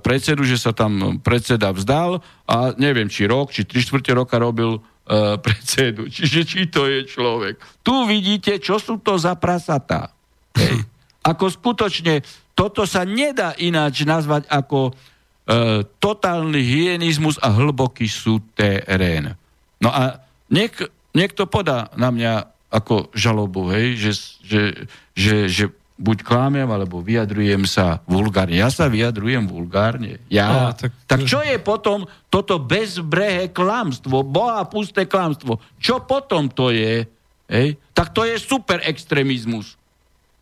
[0.00, 4.80] predsedu, že sa tam predseda vzdal a neviem, či rok, či tri štvrte roka robil
[4.80, 6.08] uh, predsedu.
[6.08, 7.60] Čiže či to je človek.
[7.84, 10.16] Tu vidíte, čo sú to za prasatá.
[10.56, 10.86] Hej.
[11.20, 12.24] Ako skutočne,
[12.56, 19.36] toto sa nedá ináč nazvať ako uh, totálny hyenizmus a hlboký súterén.
[19.80, 20.76] No a niek,
[21.12, 22.32] niekto podá na mňa
[22.70, 24.12] ako žalobu, hej, že,
[24.46, 24.62] že,
[25.12, 25.64] že, že
[26.00, 28.56] buď klámem, alebo vyjadrujem sa vulgárne.
[28.56, 30.16] Ja sa vyjadrujem vulgárne.
[30.32, 30.72] Ja.
[30.72, 35.60] Tak- tak, tak čo je potom toto bezbrehé klamstvo, boha pusté klamstvo?
[35.76, 37.04] Čo potom to je?
[37.52, 37.76] Hej?
[37.92, 39.76] Tak to je super extrémizmus.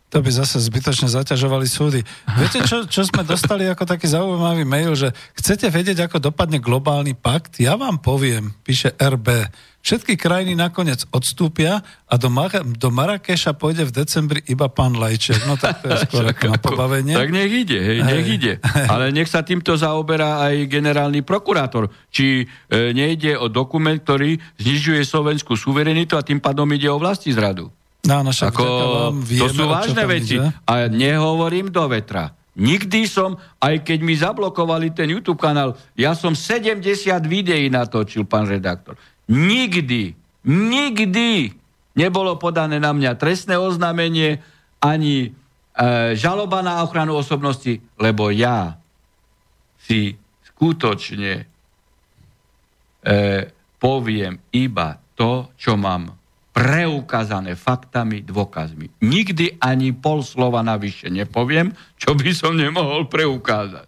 [0.08, 2.00] To by zase zbytočne zaťažovali súdy.
[2.40, 7.12] Viete, čo, čo sme dostali ako taký zaujímavý mail, že chcete vedieť, ako dopadne globálny
[7.12, 7.60] pakt?
[7.60, 9.28] Ja vám poviem, píše RB.
[9.78, 15.46] Všetky krajiny nakoniec odstúpia a do, Mar- do Marrakeša pôjde v decembri iba pán Lajček.
[15.46, 17.14] No tak to je skôr ako na pobavenie.
[17.14, 18.36] Tak nech ide, hej, nech hej.
[18.36, 18.52] ide.
[18.90, 21.88] Ale nech sa týmto zaoberá aj generálny prokurátor.
[22.10, 27.30] Či e, nejde o dokument, ktorý znižuje slovenskú suverenitu a tým pádom ide o vlasti
[27.32, 27.70] zradu.
[28.04, 28.66] No, no však Ako,
[29.20, 30.36] vieme, to sú vážne veci.
[30.36, 30.52] Ide.
[30.68, 32.34] A nehovorím do vetra.
[32.58, 36.82] Nikdy som, aj keď mi zablokovali ten YouTube kanál, ja som 70
[37.30, 38.98] videí natočil, pán redaktor.
[39.28, 40.16] Nikdy,
[40.48, 41.52] nikdy
[41.92, 44.40] nebolo podané na mňa trestné oznámenie
[44.80, 45.30] ani e,
[46.16, 48.80] žaloba na ochranu osobnosti, lebo ja
[49.84, 50.16] si
[50.48, 51.44] skutočne e,
[53.76, 56.18] poviem iba to, čo mám
[56.54, 58.98] preukázané faktami, dôkazmi.
[58.98, 63.86] Nikdy ani pol slova navyše nepoviem, čo by som nemohol preukázať.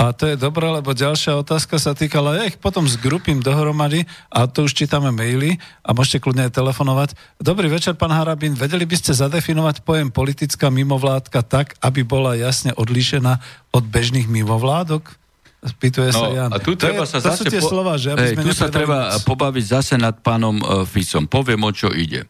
[0.00, 4.48] A to je dobré, lebo ďalšia otázka sa týkala, ja ich potom zgrupím dohromady a
[4.48, 7.12] to už čítame maily a môžete kľudne aj telefonovať.
[7.36, 12.72] Dobrý večer, pán Harabín, vedeli by ste zadefinovať pojem politická mimovládka tak, aby bola jasne
[12.80, 13.44] odlíšená
[13.76, 15.20] od bežných mimovládok?
[15.60, 16.48] Spýtuje no, sa Jan.
[16.48, 17.60] A tu to treba je, sa to zase...
[17.60, 17.68] Po...
[17.68, 18.16] slova, že?
[18.16, 19.28] Aby hey, tu sa treba nic.
[19.28, 21.28] pobaviť zase nad pánom uh, Ficom.
[21.28, 22.24] Poviem, o čo ide.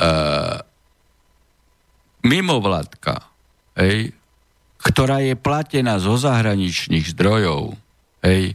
[0.00, 0.56] Uh,
[2.24, 3.20] mimovládka,
[3.76, 4.15] hej,
[4.86, 7.74] ktorá je platená zo zahraničných zdrojov,
[8.22, 8.54] hej,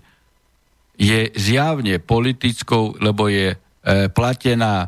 [0.96, 3.58] je zjavne politickou, lebo je e,
[4.08, 4.88] platená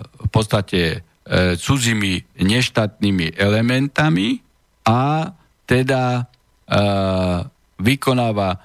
[0.00, 0.98] v podstate e,
[1.58, 4.40] cudzími neštátnymi elementami
[4.88, 5.34] a
[5.68, 6.22] teda e,
[7.76, 8.58] vykonáva e,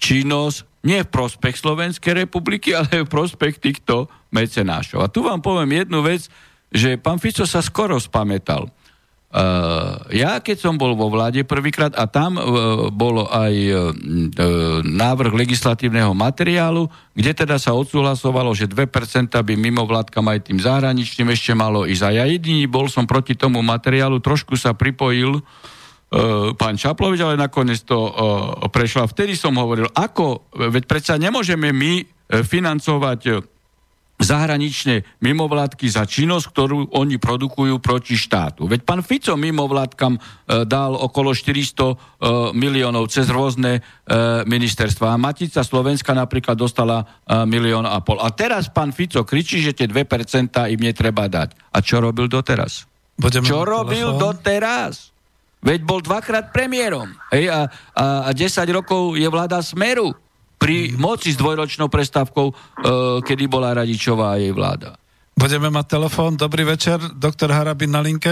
[0.00, 5.04] činnosť nie v prospech Slovenskej republiky, ale v prospech týchto mecenášov.
[5.04, 6.26] A tu vám poviem jednu vec,
[6.72, 8.72] že pán Fico sa skoro spametal.
[9.32, 13.76] Uh, ja, keď som bol vo vláde prvýkrát a tam uh, bol aj uh,
[14.84, 16.84] návrh legislatívneho materiálu,
[17.16, 22.02] kde teda sa odsúhlasovalo, že 2% by mimo vládkam aj tým zahraničným ešte malo ísť.
[22.04, 27.40] A ja jediný bol som proti tomu materiálu, trošku sa pripojil uh, pán Čaplovič, ale
[27.40, 28.12] nakoniec to uh,
[28.68, 29.08] prešlo.
[29.08, 33.51] Vtedy som hovoril, ako, veď predsa nemôžeme my financovať
[34.20, 38.70] zahraničné mimovládky za činnosť, ktorú oni produkujú proti štátu.
[38.70, 40.20] Veď pán Fico mimovládkam e,
[40.64, 41.94] dal okolo 400 e,
[42.54, 43.80] miliónov cez rôzne e,
[44.46, 45.12] ministerstva.
[45.12, 48.22] A Matica Slovenska napríklad dostala e, milión a pol.
[48.22, 51.58] A teraz pán Fico kričí, že tie 2% im netreba dať.
[51.74, 52.86] A čo robil doteraz?
[53.18, 54.22] Budeme čo robil telefón?
[54.22, 54.94] doteraz?
[55.62, 57.06] Veď bol dvakrát premiérom.
[57.30, 60.10] Hej, a, a, a 10 rokov je vláda Smeru
[60.62, 62.54] pri moci s dvojročnou prestávkou, e,
[63.26, 64.94] kedy bola Radičová a jej vláda.
[65.34, 66.38] Budeme mať telefon.
[66.38, 68.30] Dobrý večer, doktor Harabin na linke.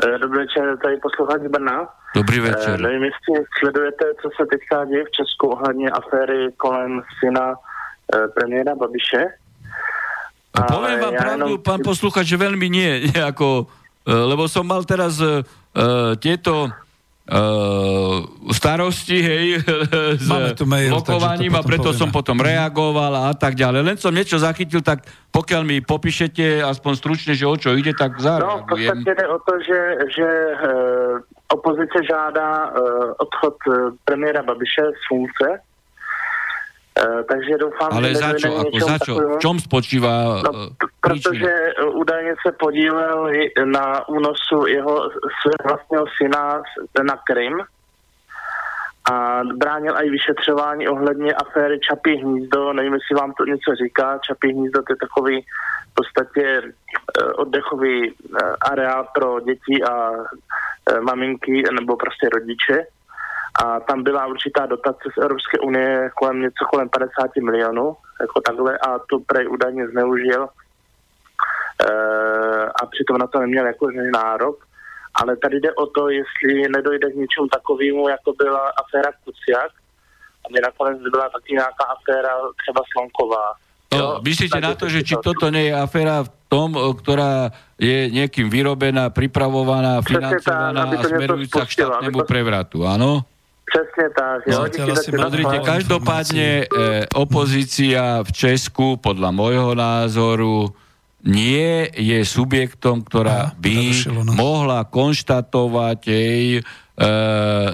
[0.00, 1.84] E, dobrý večer, tady posluchač Brna.
[2.16, 2.80] Dobrý večer.
[2.80, 8.28] E, nevím, jestli sledujete, co se teďka děje v Česku ohledně aféry kolem syna e,
[8.28, 9.22] premiéra Babiše.
[10.58, 11.62] A poviem vám ja pravdu, jenom...
[11.62, 13.68] pán posluchač, že veľmi nie, ako,
[14.02, 15.44] e, lebo som mal teraz uh,
[16.18, 16.72] tieto
[17.28, 18.24] Uh,
[18.56, 19.60] starosti, hej,
[20.24, 20.28] s
[20.64, 22.00] mail, blokovaním a preto povieme.
[22.00, 23.84] som potom reagoval a tak ďalej.
[23.84, 28.16] Len som niečo zachytil, tak pokiaľ mi popíšete aspoň stručne, že o čo ide, tak
[28.16, 28.48] zareagujem.
[28.48, 34.40] No, v podstate jde o to, že, že uh, opozice žádá uh, odchod uh, premiéra
[34.40, 35.67] Babiše z funkce,
[37.28, 38.48] takže doufám, Ale že za čo?
[38.58, 39.12] Ako za čo?
[39.14, 40.68] V čom spočívá no, uh,
[41.00, 41.52] Protože
[41.94, 43.30] údajně se podílel
[43.64, 45.10] na únosu jeho
[45.64, 46.62] vlastního syna
[47.02, 47.62] na Krym
[49.12, 52.72] a bránil i vyšetřování ohledně aféry Čapí hnízdo.
[52.72, 54.18] Nevím, jestli vám to něco říká.
[54.26, 55.44] Čapí hnízdo to je takový
[55.90, 56.62] v podstatě
[57.36, 58.14] oddechový
[58.70, 60.10] areál pro děti a
[61.00, 62.86] maminky nebo prostě rodiče
[63.54, 68.78] a tam byla určitá dotace z Evropské unie kolem něco kolem 50 milionů, jako takhle,
[68.78, 70.48] a to prej údajně zneužil e,
[72.82, 74.64] a přitom na to neměl jako nárok.
[75.22, 79.72] Ale tady jde o to, jestli nedojde k něčemu takovému, jako byla aféra Kuciak,
[80.50, 82.30] aby nakonec byla taky nějaká aféra
[82.62, 83.52] třeba Slonková.
[83.88, 87.48] No, myslíte na to, že či toto nie je aféra v tom, ktorá
[87.80, 93.24] je niekým vyrobená, pripravovaná, financovaná a smerujúca k štátnemu prevratu, áno?
[93.68, 94.38] Přesně tak.
[94.46, 94.58] No,
[95.24, 96.66] Pozrite, každopádne e,
[97.12, 100.72] opozícia v Česku podľa môjho názoru
[101.26, 103.78] nie je subjektom, ktorá by
[104.08, 104.32] no.
[104.32, 106.62] mohla konštatovať jej e,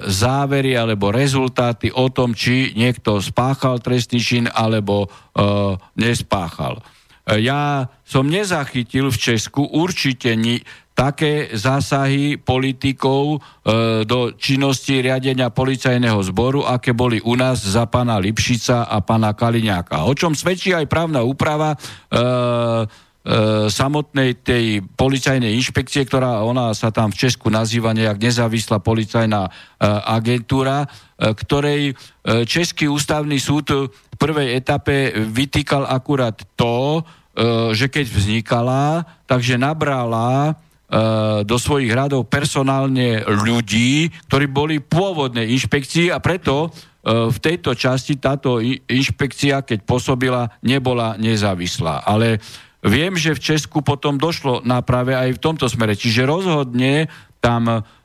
[0.09, 5.07] závery alebo rezultáty o tom, či niekto spáchal trestný čin alebo e,
[5.95, 6.83] nespáchal.
[7.25, 10.61] ja som nezachytil v Česku určite ni,
[10.95, 13.39] také zásahy politikov e,
[14.07, 20.07] do činnosti riadenia policajného zboru, aké boli u nás za pána Lipšica a pána Kaliňáka.
[20.07, 22.23] O čom svedčí aj právna úprava e, e,
[23.67, 29.51] samotnej tej policajnej inšpekcie, ktorá ona sa tam v Česku nazýva nejak nezávislá policajná e,
[30.07, 31.93] agentúra, e, ktorej e,
[32.47, 37.03] Český ústavný súd v prvej etape vytýkal akurát to,
[37.35, 40.55] e, že keď vznikala, takže nabrala
[41.41, 46.69] do svojich radov personálne ľudí, ktorí boli pôvodnej inšpekcii a preto e,
[47.25, 52.05] v tejto časti táto inšpekcia, keď pôsobila, nebola nezávislá.
[52.05, 52.37] Ale
[52.85, 55.97] viem, že v Česku potom došlo na práve aj v tomto smere.
[55.97, 57.09] Čiže rozhodne
[57.41, 57.81] tam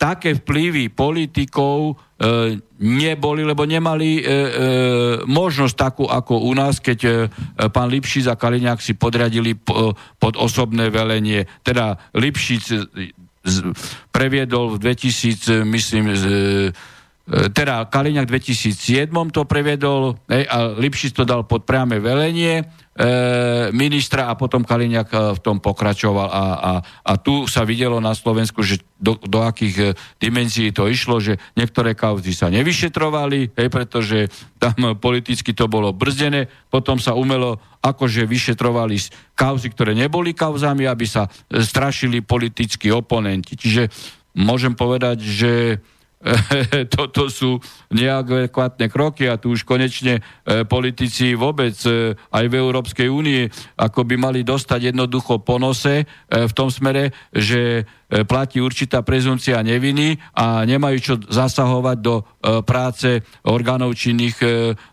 [0.00, 4.32] také vplyvy politikov e, neboli, lebo nemali e, e,
[5.28, 7.10] možnosť takú ako u nás, keď e,
[7.68, 11.44] pán Lipšic a Kaliňák si podriadili po, pod osobné velenie.
[11.60, 12.88] Teda Lipšic
[14.08, 16.16] previedol v 2000, myslím, e,
[17.52, 22.79] teda Kaliňák v 2007 to previedol hej, a Lipšic to dal pod priame velenie E,
[23.70, 28.12] ministra a potom Kaliňák e, v tom pokračoval a, a, a tu sa videlo na
[28.12, 29.86] Slovensku, že do, do akých e,
[30.18, 34.26] dimenzií to išlo, že niektoré kauzy sa nevyšetrovali, hej, pretože
[34.58, 38.98] tam politicky to bolo brzdené, potom sa umelo akože vyšetrovali
[39.38, 43.54] kauzy, ktoré neboli kauzami, aby sa strašili politickí oponenti.
[43.54, 43.88] Čiže
[44.34, 45.52] môžem povedať, že
[46.96, 47.56] toto sú
[47.88, 50.22] neadekvátne kroky a tu už konečne e,
[50.68, 53.42] politici vôbec e, aj v Európskej únii
[53.80, 57.88] ako by mali dostať jednoducho po nose e, v tom smere, že
[58.26, 62.26] platí určitá prezumcia neviny a nemajú čo zasahovať do
[62.66, 64.34] práce orgánov činných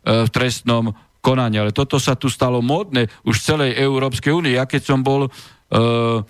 [0.05, 1.57] v trestnom konaní.
[1.57, 4.53] Ale toto sa tu stalo módne už v celej Európskej únii.
[4.61, 5.33] Ja keď som bol
[5.67, 6.23] E,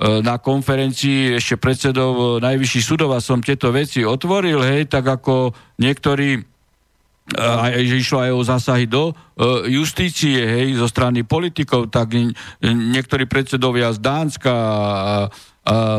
[0.00, 5.52] na konferencii ešte predsedov e, najvyšších súdov a som tieto veci otvoril, hej, tak ako
[5.76, 6.49] niektorí
[7.30, 9.14] e, aj, že išlo aj o zásahy do
[9.72, 12.12] justície, hej, zo strany politikov, tak
[12.60, 15.14] niektorí predsedovia z Dánska a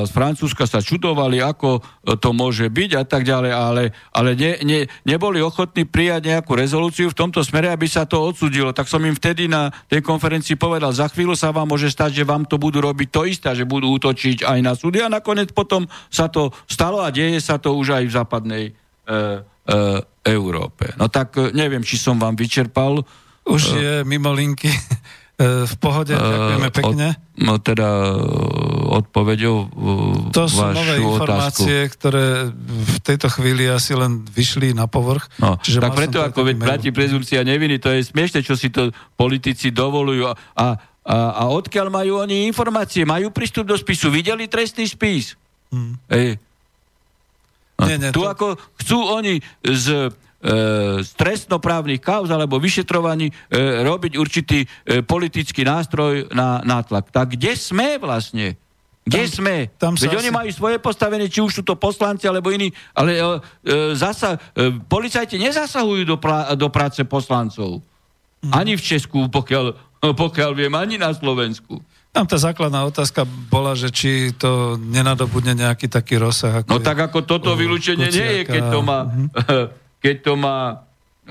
[0.05, 1.85] z Francúzska sa čudovali, ako
[2.17, 7.13] to môže byť a tak ďalej, ale, ale ne, ne, neboli ochotní prijať nejakú rezolúciu
[7.13, 8.73] v tomto smere, aby sa to odsudilo.
[8.73, 12.27] Tak som im vtedy na tej konferencii povedal, za chvíľu sa vám môže stať, že
[12.27, 15.85] vám to budú robiť to isté, že budú útočiť aj na súdy a nakoniec potom
[16.09, 18.80] sa to stalo a deje sa to už aj v západnej e, e,
[20.25, 20.93] Európe.
[20.97, 23.01] No tak e, neviem, či som vám vyčerpal.
[23.45, 24.69] Už e, je mimo linky.
[25.41, 27.07] E, v pohode, ďakujeme pekne.
[27.17, 28.13] Od, no teda e,
[28.93, 31.97] odpovedou e, To sú nové informácie, otázku.
[31.97, 35.33] ktoré v tejto chvíli asi len vyšli na povrch.
[35.41, 38.93] No, čiže tak preto, ako veď platí prezumcia neviny, to je smiešne, čo si to
[39.17, 40.29] politici dovolujú.
[40.29, 40.67] A, a,
[41.33, 43.01] a odkiaľ majú oni informácie?
[43.01, 44.13] Majú prístup do spisu?
[44.13, 45.33] Videli trestný spis?
[45.73, 45.97] Hmm.
[46.05, 46.37] Ej.
[47.87, 48.29] Nie, nie, tu to...
[48.29, 53.33] ako chcú oni z z e, trestnoprávnych kauz alebo vyšetrovaní e,
[53.85, 57.13] robiť určitý e, politický nástroj na nátlak.
[57.13, 58.57] Tak kde sme vlastne?
[59.05, 59.55] Kde tam, sme?
[59.77, 60.19] Tam Veď asi...
[60.21, 63.23] oni majú svoje postavenie, či už sú to poslanci alebo iní, ale e,
[63.93, 67.81] zasa, e, policajti nezasahujú do, pra, do práce poslancov.
[68.41, 68.53] Hmm.
[68.57, 71.77] Ani v Česku, pokiaľ, pokiaľ viem, ani na Slovensku.
[72.11, 76.59] Tam tá základná otázka bola, že či to nenadobudne nejaký taký rozsah.
[76.59, 78.99] Ako no je, tak ako toto vylúčenie nie je, keď to má...
[79.07, 79.71] Uh-huh.
[80.03, 80.59] keď to má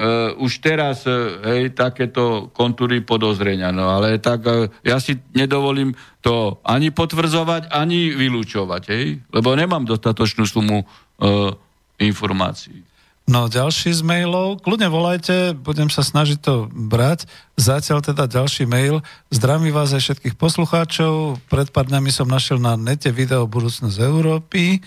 [0.01, 3.75] uh, už teraz uh, hej, takéto kontúry podozrenia.
[3.75, 5.93] No ale tak uh, ja si nedovolím
[6.25, 11.53] to ani potvrdzovať, ani vylúčovať, hej, lebo nemám dostatočnú sumu uh,
[12.01, 12.90] informácií.
[13.31, 14.59] No, ďalší z mailov.
[14.59, 17.31] Kľudne volajte, budem sa snažiť to brať.
[17.55, 19.07] Zatiaľ teda ďalší mail.
[19.31, 21.39] Zdravím vás aj všetkých poslucháčov.
[21.47, 24.83] Pred pár dňami som našiel na nete video Budúcnosť Európy.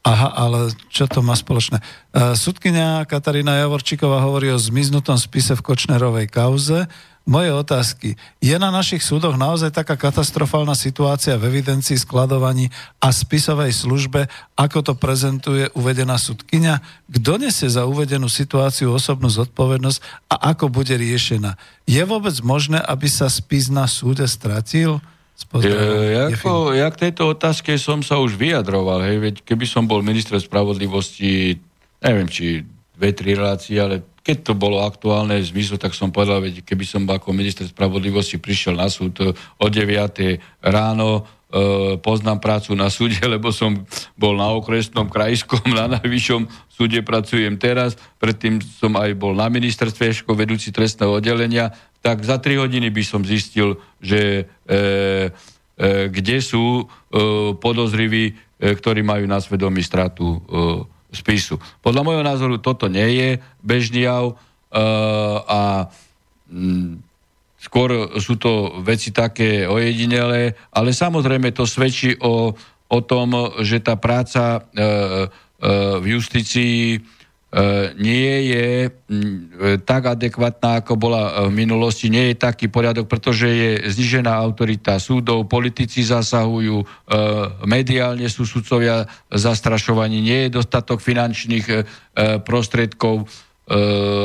[0.00, 1.76] Aha, ale čo to má spoločné?
[2.16, 6.88] Uh, sudkynia Katarína Javorčíková hovorí o zmiznutom spise v Kočnerovej kauze.
[7.28, 8.16] Moje otázky.
[8.40, 14.24] Je na našich súdoch naozaj taká katastrofálna situácia v evidencii, skladovaní a spisovej službe,
[14.56, 16.80] ako to prezentuje uvedená sudkynia?
[17.12, 20.00] Kto nesie za uvedenú situáciu osobnú zodpovednosť
[20.32, 21.60] a ako bude riešená?
[21.84, 25.04] Je vôbec možné, aby sa spis na súde stratil?
[25.50, 29.98] Ja, ako, ja k tejto otázke som sa už vyjadroval, hej, veď keby som bol
[30.04, 31.58] minister spravodlivosti,
[31.98, 32.62] neviem, či
[32.94, 36.84] dve, tri relácie, ale keď to bolo aktuálne v zmyslu, tak som povedal, veď keby
[36.84, 39.16] som ako minister spravodlivosti prišiel na súd
[39.58, 41.24] o 9 ráno,
[42.00, 43.74] poznám prácu na súde, lebo som
[44.14, 50.24] bol na okresnom, krajskom, na najvyššom súde pracujem teraz, predtým som aj bol na ministerstve
[50.24, 56.40] ako vedúci trestného oddelenia, tak za 3 hodiny by som zistil, že e, e, kde
[56.40, 56.84] sú e,
[57.60, 60.38] podozriví, e, ktorí majú na svedomí stratu e,
[61.12, 61.60] spisu.
[61.84, 63.28] Podľa môjho názoru toto nie je
[63.60, 64.34] bežný jav e,
[65.44, 65.92] a
[66.48, 67.04] m,
[67.60, 72.56] skôr sú to veci také ojedinelé, ale samozrejme to svedčí o,
[72.88, 74.88] o tom, že tá práca e, e,
[76.00, 76.98] v justícii e,
[78.00, 78.66] nie je
[79.84, 85.50] tak adekvátna, ako bola v minulosti, nie je taký poriadok, pretože je znižená autorita súdov,
[85.50, 86.86] politici zasahujú,
[87.66, 91.66] mediálne sú sudcovia zastrašovaní, nie je dostatok finančných
[92.46, 93.49] prostriedkov, E,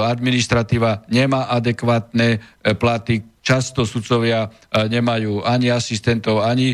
[0.02, 2.40] administratíva nemá adekvátne e,
[2.74, 6.74] platy, často sudcovia e, nemajú ani asistentov, ani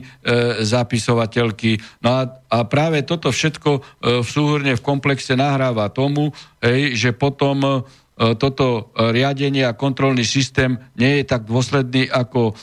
[0.63, 1.83] zapisovateľky.
[1.99, 6.31] No a, a práve toto všetko v súhrne v komplexe nahráva tomu,
[6.63, 7.83] hej, že potom
[8.15, 12.53] toto riadenie a kontrolný systém nie je tak dôsledný ako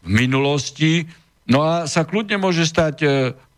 [0.00, 1.04] v minulosti.
[1.46, 3.04] No a sa kľudne môže stať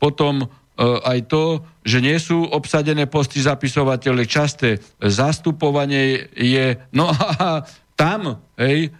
[0.02, 4.78] potom aj to, že nie sú obsadené posty zapisovateľe, časté.
[5.02, 7.10] Zastupovanie je, no
[7.42, 7.66] a
[7.98, 8.90] tam, hej, e,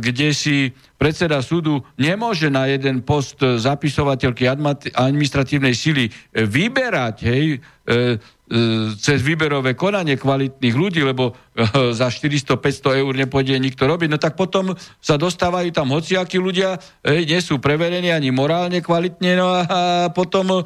[0.00, 4.48] kde si predseda súdu nemôže na jeden post zapisovateľky
[4.96, 8.18] administratívnej sily vyberať, hej, e, E,
[9.02, 14.38] cez výberové konanie kvalitných ľudí, lebo e, za 400-500 eur nepôjde nikto robiť, no tak
[14.38, 14.70] potom
[15.02, 20.62] sa dostávajú tam hociakí ľudia, e, nie sú preverení ani morálne kvalitne, no a potom
[20.62, 20.64] e,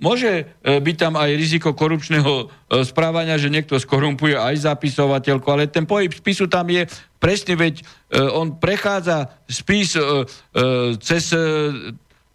[0.00, 2.48] môže byť tam aj riziko korupčného
[2.88, 6.88] správania, že niekto skorumpuje aj zapisovateľku, ale ten pohyb spisu tam je
[7.20, 7.84] presne, veď
[8.32, 9.92] on prechádza spis
[11.04, 11.24] cez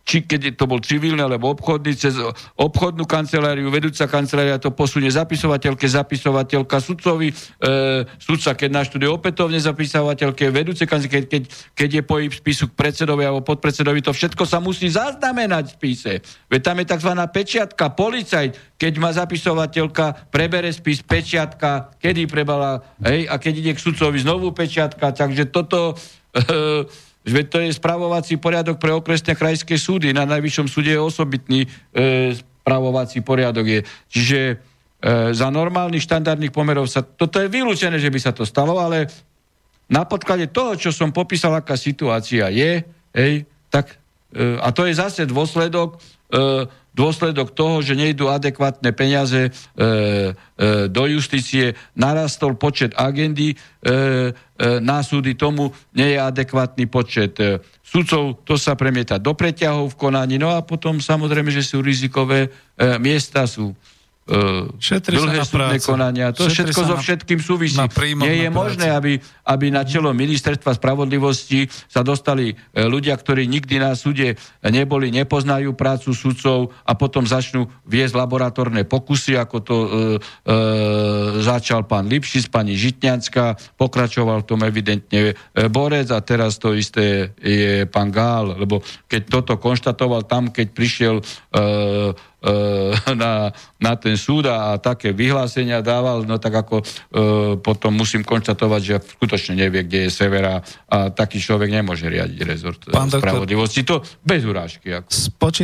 [0.05, 2.13] či keď to bol civilný alebo obchodný, cez
[2.61, 7.35] obchodnú kanceláriu, vedúca kancelária to posunie zapisovateľke, zapisovateľka sudcovi, e,
[8.21, 11.43] sudca, keď naštuduje opätovne zapisovateľke, vedúce kancelárie, keď, keď,
[11.73, 16.11] keď je pohyb spisu k predsedovi alebo podpredsedovi, to všetko sa musí zaznamenať v spise.
[16.53, 17.11] Veď tam je tzv.
[17.33, 23.81] pečiatka, policajt, keď má zapisovateľka, prebere spis, pečiatka, kedy prebala, hej, a keď ide k
[23.81, 25.97] sudcovi znovu pečiatka, takže toto...
[26.37, 26.45] E,
[27.25, 30.13] Veď to je spravovací poriadok pre okresné krajské súdy.
[30.13, 31.67] Na najvyššom súde je osobitný e,
[32.37, 33.65] spravovací poriadok.
[33.65, 33.79] Je.
[34.13, 34.55] Čiže e,
[35.33, 37.01] za normálnych štandardných pomerov sa...
[37.01, 39.09] Toto je vylúčené, že by sa to stalo, ale
[39.89, 43.33] na podklade toho, čo som popísal, aká situácia je, hej,
[43.73, 43.97] tak,
[44.35, 46.01] a to je zase dôsledok
[46.31, 46.65] e,
[46.95, 49.87] dôsledok toho, že nejdú adekvátne peniaze e, e,
[50.87, 53.59] do justície, narastol počet agendy
[54.81, 57.37] na súdy, tomu nie je adekvátny počet
[57.85, 62.49] sudcov, to sa premieta do preťahov v konaní, no a potom samozrejme, že sú rizikové
[62.97, 63.77] miesta, sú
[64.25, 66.33] Uh, dlhé súdne konania.
[66.33, 67.77] To Šetri všetko so všetkým súvisí.
[68.17, 72.55] Nie je možné, aby, aby na čelo ministerstva spravodlivosti sa dostali e,
[72.89, 74.33] ľudia, ktorí nikdy na súde
[74.65, 81.85] neboli, nepoznajú prácu sudcov a potom začnú viesť laboratórne pokusy, ako to uh, uh, začal
[81.85, 85.37] pán Lipšis, pani Žitňanská, pokračoval v tom evidentne
[85.69, 91.21] Borec a teraz to isté je pán Gál, lebo keď toto konštatoval tam, keď prišiel
[91.55, 92.13] E,
[93.21, 93.49] na,
[93.81, 96.85] na ten súd a také vyhlásenia dával, no tak ako e,
[97.57, 102.81] potom musím konštatovať, že skutočne nevie, kde je severa a taký človek nemôže riadiť rezort
[102.85, 103.81] e, Pán spravodlivosti.
[103.89, 104.93] To bez urážky.
[104.93, 105.09] Ako.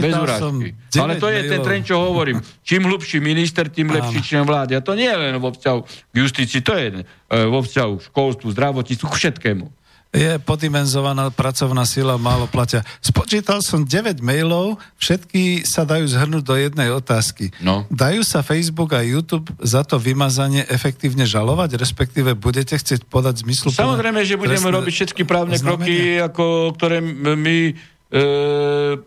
[0.01, 0.73] bez urážky.
[0.97, 2.41] Ale to je ten trend, čo hovorím.
[2.65, 4.73] Čím hlubší minister, tým lepší člen vlády.
[4.77, 8.47] A to nie je len vo vzťahu k justícii, to je vo vzťahu k školstvu,
[8.51, 9.65] zdravotníctvu, k všetkému
[10.11, 12.83] je podimenzovaná pracovná sila, málo platia.
[12.99, 17.55] Spočítal som 9 mailov, všetky sa dajú zhrnúť do jednej otázky.
[17.63, 17.87] No.
[17.87, 23.71] Dajú sa Facebook a YouTube za to vymazanie efektívne žalovať, respektíve budete chcieť podať zmyslu?
[23.71, 25.79] Samozrejme, že budeme robiť všetky právne znamenia.
[25.79, 26.45] kroky, ako,
[26.75, 26.99] ktoré
[27.39, 27.73] my e,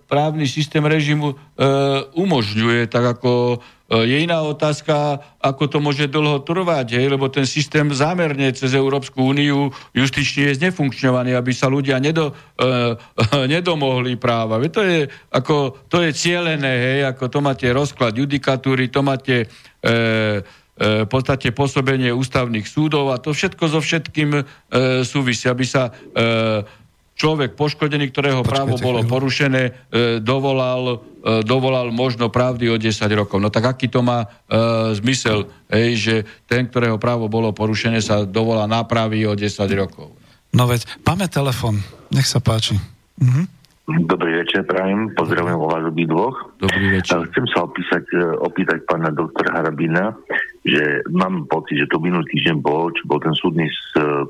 [0.08, 1.66] právny systém režimu e,
[2.16, 3.60] umožňuje, tak ako
[4.02, 9.22] je iná otázka, ako to môže dlho trvať, hej, lebo ten systém zámerne cez Európsku
[9.22, 12.98] úniu justične je znefunkčňovaný, aby sa ľudia nedo, uh,
[13.54, 14.58] nedomohli práva.
[14.66, 20.42] To je, ako, to je cielené, hej, ako to máte rozklad judikatúry, to máte uh,
[20.74, 24.42] v podstate pôsobenie ústavných súdov a to všetko so všetkým e,
[25.06, 26.66] súvisí, aby sa e,
[27.24, 29.12] človek poškodený, ktorého Počkajte, právo bolo chvíľu.
[29.16, 29.72] porušené, e,
[30.20, 33.40] dovolal, e, dovolal možno pravdy o 10 rokov.
[33.40, 34.28] No tak aký to má e,
[35.00, 36.14] zmysel, hej, že
[36.44, 40.12] ten, ktorého právo bolo porušené, sa dovolá nápravy o 10 rokov.
[40.52, 41.80] No veď, máme telefon,
[42.12, 42.76] nech sa páči.
[43.16, 43.64] Mhm.
[43.84, 45.12] Dobrý večer, prajem.
[45.12, 46.36] Pozdravujem o vás dvoch.
[46.56, 47.20] Dobrý večer.
[47.28, 50.16] Chcem sa opísať, e, opýtať pána doktora Harabina,
[50.64, 53.76] že mám pocit, že to minulý týždeň bol, čo bol ten súdny e,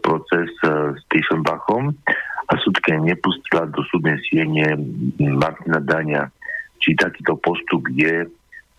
[0.03, 1.95] proces e, s Tiefenbachom
[2.55, 4.79] a súdke nepustila do súdnej siene
[5.19, 6.31] Martina Dania.
[6.79, 8.31] Či takýto postup je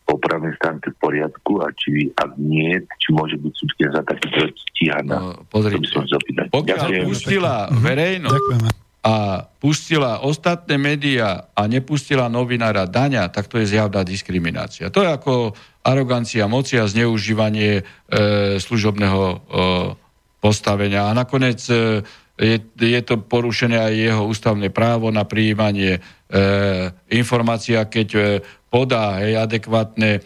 [0.05, 4.53] po právnej stránke v poriadku a či ak nie, či môže byť súdke za takýto
[4.71, 5.17] stíhaná.
[5.17, 5.82] No, pozrite,
[6.53, 14.01] pokiaľ pustila verejnosť, a pustila ostatné médiá a nepustila novinára Daňa, tak to je zjavná
[14.01, 14.89] diskriminácia.
[14.89, 15.34] To je ako
[15.86, 17.84] arogancia moci a zneužívanie e,
[18.57, 19.38] služobného e,
[20.41, 21.05] postavenia.
[21.05, 22.01] A nakoniec e,
[22.36, 26.00] je, je to porušené aj jeho ústavné právo na prijímanie e,
[27.16, 28.22] informácií, keď e,
[28.68, 30.22] podá hej, adekvátne e,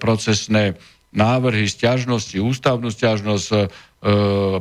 [0.00, 0.80] procesné
[1.12, 3.58] návrhy, stiažnosti, ústavnú stiažnosť, e,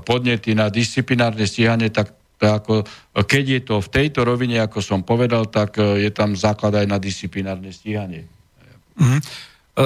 [0.04, 2.88] podnety na disciplinárne stíhanie, tak ako,
[3.28, 6.88] keď je to v tejto rovine, ako som povedal, tak e, je tam základ aj
[6.88, 8.28] na disciplinárne stíhanie.
[9.00, 9.22] Mm-hmm.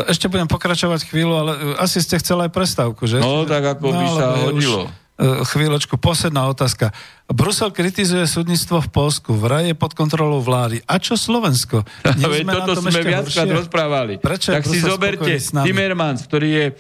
[0.10, 3.22] Ešte budem pokračovať chvíľu, ale e, asi ste chceli aj prestávku, že?
[3.22, 4.90] No, tak ako no, by sa hodilo.
[4.90, 6.92] Už chvíľočku, posledná otázka.
[7.32, 10.84] Brusel kritizuje súdnictvo v Polsku, vraj je pod kontrolou vlády.
[10.84, 11.88] A čo Slovensko?
[12.20, 14.20] Nie sme toto sme viackrát rozprávali.
[14.20, 16.74] Prečo tak si zoberte Timmermans, ktorý je e,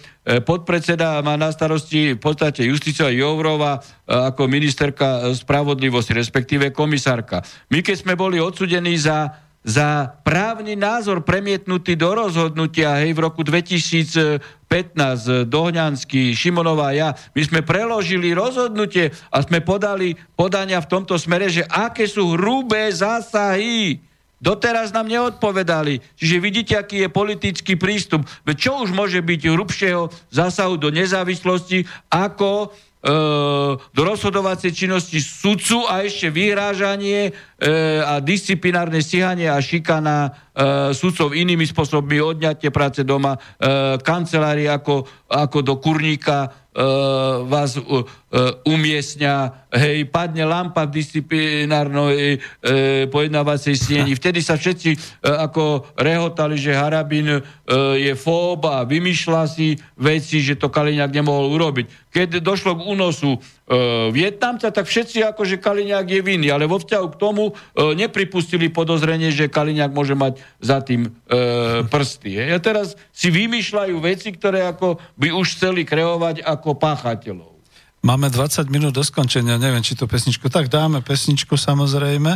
[0.43, 7.39] podpredseda, má na starosti v podstate Justica Jovrova e, ako ministerka spravodlivosti, respektíve komisárka.
[7.71, 13.47] My keď sme boli odsudení za za právny názor premietnutý do rozhodnutia hej, v roku
[13.47, 14.43] 2015
[15.47, 21.47] Dohňanský, Šimonová a ja, my sme preložili rozhodnutie a sme podali podania v tomto smere,
[21.47, 24.03] že aké sú hrubé zásahy.
[24.43, 26.03] Doteraz nám neodpovedali.
[26.19, 28.27] Čiže vidíte, aký je politický prístup.
[28.43, 32.75] Čo už môže byť hrubšieho zásahu do nezávislosti ako
[33.91, 37.31] do rozhodovacej činnosti sudcu a ešte vyhrážanie e,
[37.99, 40.29] a disciplinárne stíhanie a šikana e,
[40.95, 48.03] sudcov inými spôsobmi, odňatie práce doma, e, kancelárii ako, ako do kurníka uh, vás uh,
[48.65, 52.41] umiestňa, hej, padne lampa v disciplinárnej uh,
[53.09, 54.11] pojednávacej sieni.
[54.19, 57.41] Vtedy sa všetci uh, ako rehotali, že Harabin uh,
[57.95, 62.11] je fób a vymýšľa si veci, že to Kaliňák nemohol urobiť.
[62.13, 63.41] Keď došlo k únosu uh,
[64.13, 67.55] Vietnamca, tak všetci ako, že Kaliňák je vinný, ale vo vzťahu k tomu uh,
[67.97, 72.37] nepripustili podozrenie, že Kaliňák môže mať za tým uh, prsty.
[72.37, 72.49] Hej.
[72.53, 77.53] A teraz si vymýšľajú veci, ktoré ako by už chceli kreovať ako páchateľov.
[78.03, 80.51] Máme 20 minút do skončenia, neviem, či to pesničku.
[80.51, 82.35] Tak dáme pesničku samozrejme.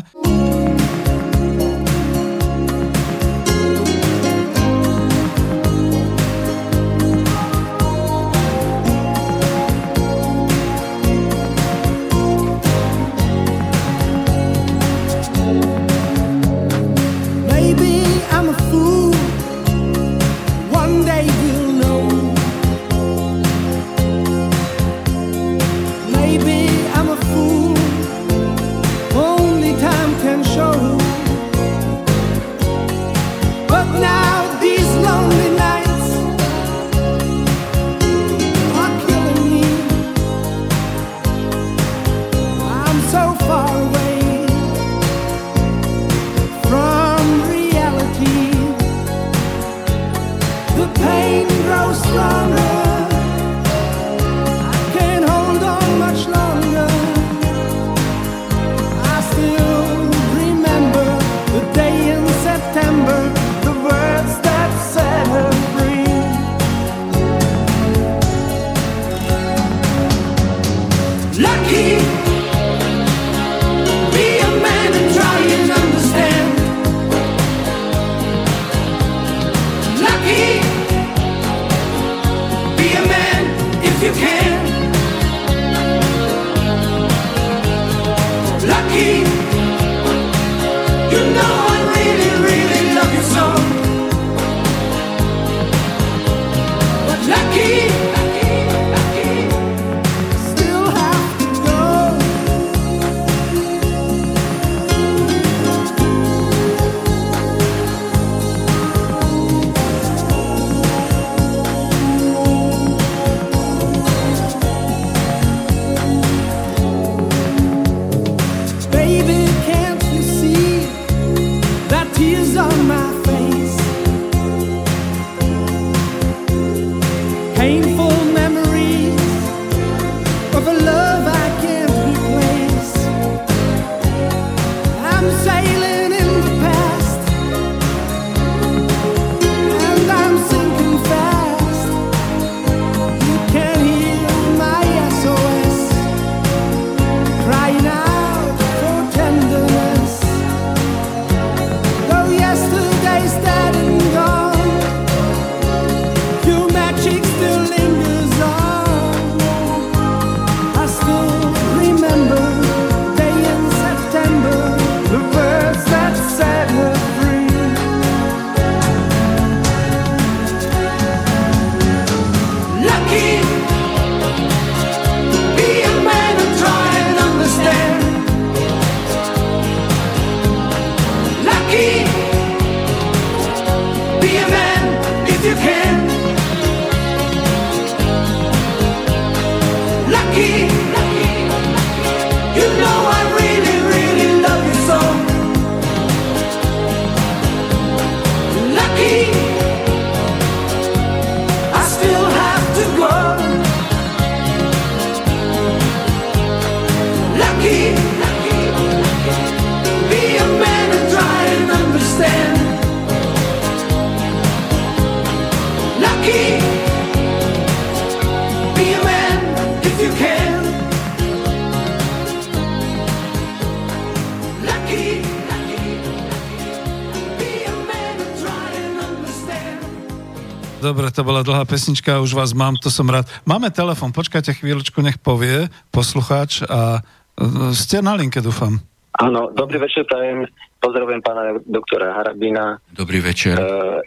[231.67, 233.27] Pesnička, už vás mám, to som rád.
[233.43, 237.03] Máme telefon, počkajte chvíľočku, nech povie poslucháč a
[237.35, 238.79] e, ste na linke, dúfam.
[239.19, 240.47] Áno, dobrý večer, prajem.
[240.79, 242.77] Pozdravujem pána doktora Harabina.
[242.93, 243.57] Dobrý večer.
[243.57, 243.97] Uh,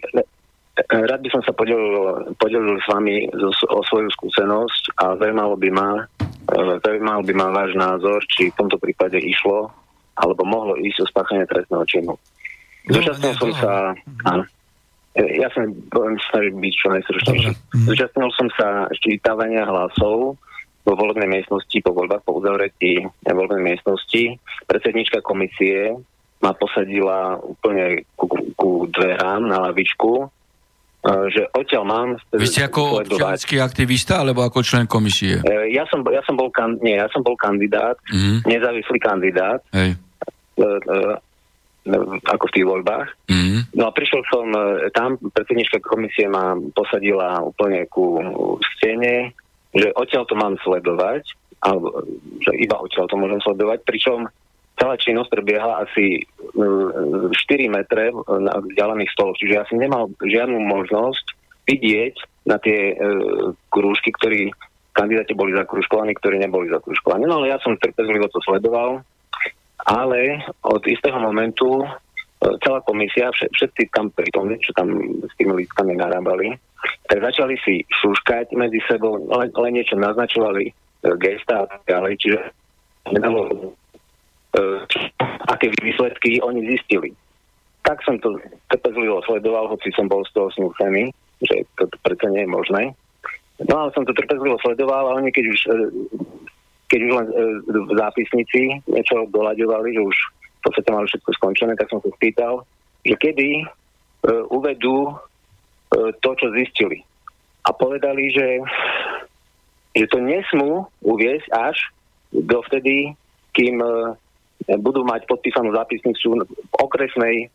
[0.86, 5.70] rád by som sa podelil, podelil s vami zo, o svoju skúsenosť a zaujímalo by
[5.74, 9.68] ma, uh, zaujímal by ma váš názor, či v tomto prípade išlo
[10.14, 12.14] alebo mohlo ísť o spáchanie trestného činu.
[12.14, 13.92] No, Zúčastnil som sa...
[14.30, 14.46] Áno,
[15.18, 15.48] ja
[15.90, 17.50] budem snažiť byť čo najsrušnejší.
[17.50, 17.86] Mhm.
[17.90, 20.38] Zúčastnil som sa ščítavania hlasov
[20.80, 24.38] vo volebnej miestnosti, po voľbách, po uzavretí volebnej miestnosti.
[24.64, 25.98] Predsednička komisie
[26.40, 28.24] ma posadila úplne ku,
[28.56, 30.26] ku dverám na lavičku, e,
[31.36, 32.08] že odtiaľ mám...
[32.32, 35.44] Vy ste ako občianský aktivista, alebo ako člen komisie?
[35.44, 38.48] E, ja som, ja som, bol, kan, nie, ja som bol kandidát, mm.
[38.48, 39.61] nezávislý kandidát.
[39.76, 40.00] Hej.
[41.80, 41.96] E,
[42.28, 43.08] ako v tých voľbách.
[43.32, 43.64] Mm.
[43.72, 44.52] No a prišiel som
[44.92, 48.20] tam, predsednička komisie ma posadila úplne ku
[48.76, 49.32] stene,
[49.72, 51.32] že odtiaľ to mám sledovať,
[51.64, 52.04] alebo
[52.44, 54.28] že iba odtiaľ to môžem sledovať, pričom
[54.76, 56.24] celá činnosť prebiehala asi
[56.56, 57.32] 4
[57.68, 61.24] metre na vzdialených stoloch, čiže ja som nemal žiadnu možnosť
[61.68, 62.14] vidieť
[62.48, 63.04] na tie e,
[63.68, 64.52] krúžky, ktorí
[64.96, 67.28] kandidáti boli zakružkovaní, ktorí neboli zakružkovaní.
[67.28, 69.04] No ale ja som trpezlivo to sledoval,
[69.86, 71.86] ale od istého momentu e,
[72.64, 74.92] celá komisia, všetci tam prítomní, čo tam
[75.24, 76.56] s tými lístkami narábali,
[77.08, 80.72] tak začali si šuškať medzi sebou, len, len niečo naznačovali e,
[81.20, 82.38] gesta a tak ďalej, čiže
[83.12, 84.66] nedalo, e,
[85.48, 87.12] aké výsledky oni zistili.
[87.80, 88.36] Tak som to
[88.68, 91.10] trpezlivo sledoval, hoci som bol z toho snúsený,
[91.40, 92.82] že to, predsa nie je možné.
[93.60, 95.60] No ale som to trpezlivo sledoval a oni keď už,
[96.91, 97.34] keď už len e,
[97.70, 98.61] v zápisnici
[98.91, 102.66] niečo doľaďovali, že už v podstate mali všetko skončené, tak som sa spýtal,
[103.07, 103.64] že kedy e,
[104.51, 105.14] uvedú
[105.91, 107.03] E, to, čo zistili.
[107.66, 108.49] A povedali, že,
[109.99, 111.76] že to nesmú uviesť až
[112.30, 113.11] dovtedy,
[113.51, 113.82] kým
[114.78, 117.47] budú mať podpísanú zápisnicu v okresnej e,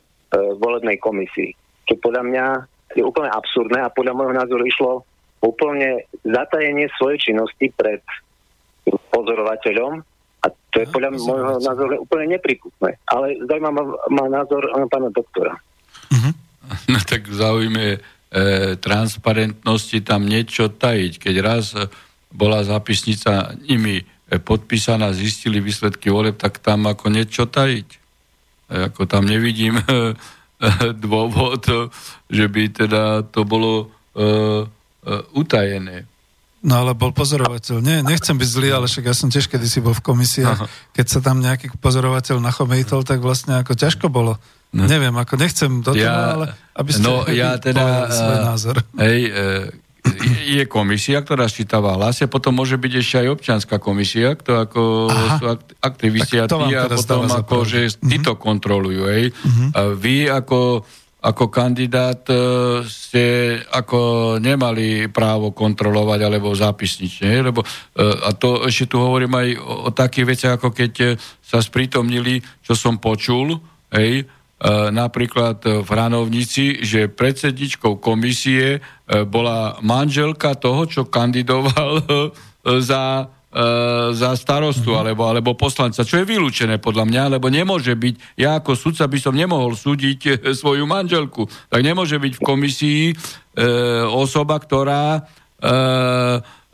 [0.60, 1.56] volebnej komisii.
[1.88, 2.46] Čo podľa mňa
[3.00, 4.92] je úplne absurdné a podľa môjho názoru išlo
[5.40, 8.04] úplne zatajenie svojej činnosti pred
[9.10, 10.04] pozorovateľom
[10.46, 13.02] a to je podľa môjho názoru úplne nepripustné.
[13.10, 13.72] Ale zaujíma
[14.14, 15.58] ma názor pána doktora.
[16.14, 16.34] Uh-huh.
[16.92, 17.98] No tak v záujme e,
[18.82, 21.14] transparentnosti tam niečo tajiť.
[21.22, 21.86] Keď raz e,
[22.34, 24.06] bola zápisnica nimi e,
[24.42, 27.90] podpísaná, zistili výsledky voleb, tak tam ako niečo tajiť.
[27.90, 27.98] E,
[28.90, 29.94] ako tam nevidím e,
[30.98, 31.70] dôvod,
[32.34, 34.30] že by teda to bolo e, e,
[35.38, 36.10] utajené.
[36.66, 37.78] No ale bol pozorovateľ.
[37.86, 40.66] Nie, nechcem byť zlý, ale však ja som tiež kedysi bol v komisiách.
[40.98, 44.42] Keď sa tam nejaký pozorovateľ nachomejtol, tak vlastne ako ťažko bolo
[44.76, 44.92] No.
[44.92, 48.76] Neviem, ako nechcem do toho, ja, ale aby ste no, ja teda, svoj názor.
[49.00, 49.32] Hej,
[50.46, 55.38] je komisia, ktorá ščítava hlasy, potom môže byť ešte aj občianská komisia, kto ako Aha,
[55.40, 55.46] sú
[55.82, 58.10] aktivisti a tí a potom ako, že uh-huh.
[58.10, 59.04] tí to kontrolujú.
[59.10, 59.24] Hej.
[59.34, 59.70] Uh-huh.
[59.74, 60.86] A vy ako,
[61.26, 62.38] ako kandidát e,
[62.86, 64.00] ste ako
[64.38, 67.68] nemali právo kontrolovať alebo zápisnične, hej, lebo e,
[68.06, 71.08] a to ešte tu hovorím aj o, o takých veciach, ako keď e,
[71.42, 73.58] sa sprítomnili, čo som počul,
[73.90, 74.30] hej,
[74.96, 78.80] napríklad v Hranovnici, že predsedničkou komisie
[79.28, 82.02] bola manželka toho, čo kandidoval
[82.88, 83.30] za,
[84.12, 85.02] za starostu mm-hmm.
[85.08, 89.16] alebo, alebo poslanca, čo je vylúčené podľa mňa, lebo nemôže byť, ja ako sudca by
[89.16, 93.14] som nemohol súdiť svoju manželku, tak nemôže byť v komisii e,
[94.12, 95.72] osoba, ktorá e,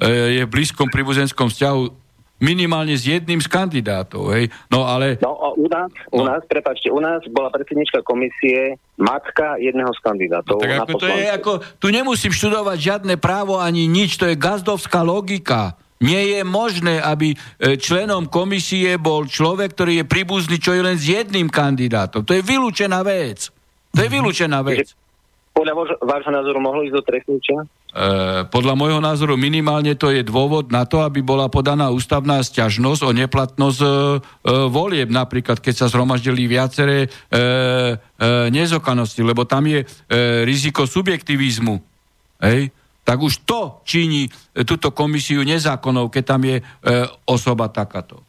[0.09, 2.01] je v blízkom príbuzenskom vzťahu
[2.41, 4.49] minimálne s jedným z kandidátov, hej.
[4.73, 5.21] No ale...
[5.21, 6.33] No u nás, u no.
[6.33, 10.57] nás, prepačte, u nás bola predsednička komisie matka jedného z kandidátov.
[10.57, 14.33] No, tak ako to je, ako, tu nemusím študovať žiadne právo ani nič, to je
[14.33, 15.77] gazdovská logika.
[16.01, 17.37] Nie je možné, aby e,
[17.77, 22.25] členom komisie bol človek, ktorý je príbuzný čo je len s jedným kandidátom.
[22.25, 23.53] To je vylúčená vec.
[23.93, 24.15] To je mhm.
[24.17, 24.97] vylúčená vec.
[25.51, 27.59] Podľa vášho názoru mohlo ísť do trestničia?
[27.91, 33.01] E, podľa môjho názoru minimálne to je dôvod na to, aby bola podaná ústavná sťažnosť
[33.03, 33.91] o neplatnosť e, e,
[34.71, 37.45] volieb, napríklad keď sa zhromaždili viaceré e, e,
[38.47, 39.85] nezokanosti, lebo tam je e,
[40.47, 41.83] riziko subjektivizmu.
[42.39, 42.71] Hej?
[43.01, 46.63] Tak už to činí e, túto komisiu nezákonov, keď tam je e,
[47.25, 48.21] osoba takáto.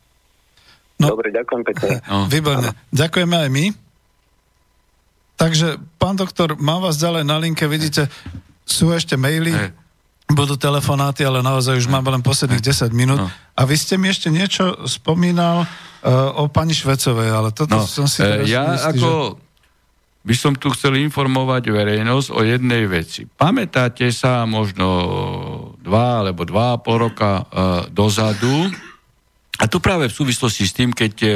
[1.03, 1.89] No, Dobre, ďakujem pekne.
[2.11, 2.31] No.
[2.31, 2.71] Výborne.
[2.95, 3.65] Ďakujeme aj my.
[5.37, 5.69] Takže,
[5.99, 8.07] pán doktor, mám vás ďalej na linke, vidíte,
[8.63, 9.75] sú ešte maily, hey.
[10.31, 11.95] budú telefonáty, ale naozaj už hey.
[11.99, 12.95] máme len posledných hey.
[12.95, 13.19] 10 minút.
[13.19, 13.29] No.
[13.59, 18.07] A vy ste mi ešte niečo spomínal uh, o pani Švecovej, ale toto no, som
[18.07, 19.09] si teraz Ja istý, ako...
[19.37, 19.42] Že...
[20.23, 23.27] by som tu chcel informovať verejnosť o jednej veci.
[23.27, 24.89] Pamätáte sa možno
[25.83, 27.45] dva alebo dva a pol roka e,
[27.91, 28.71] dozadu,
[29.63, 31.31] a tu práve v súvislosti s tým, keď e,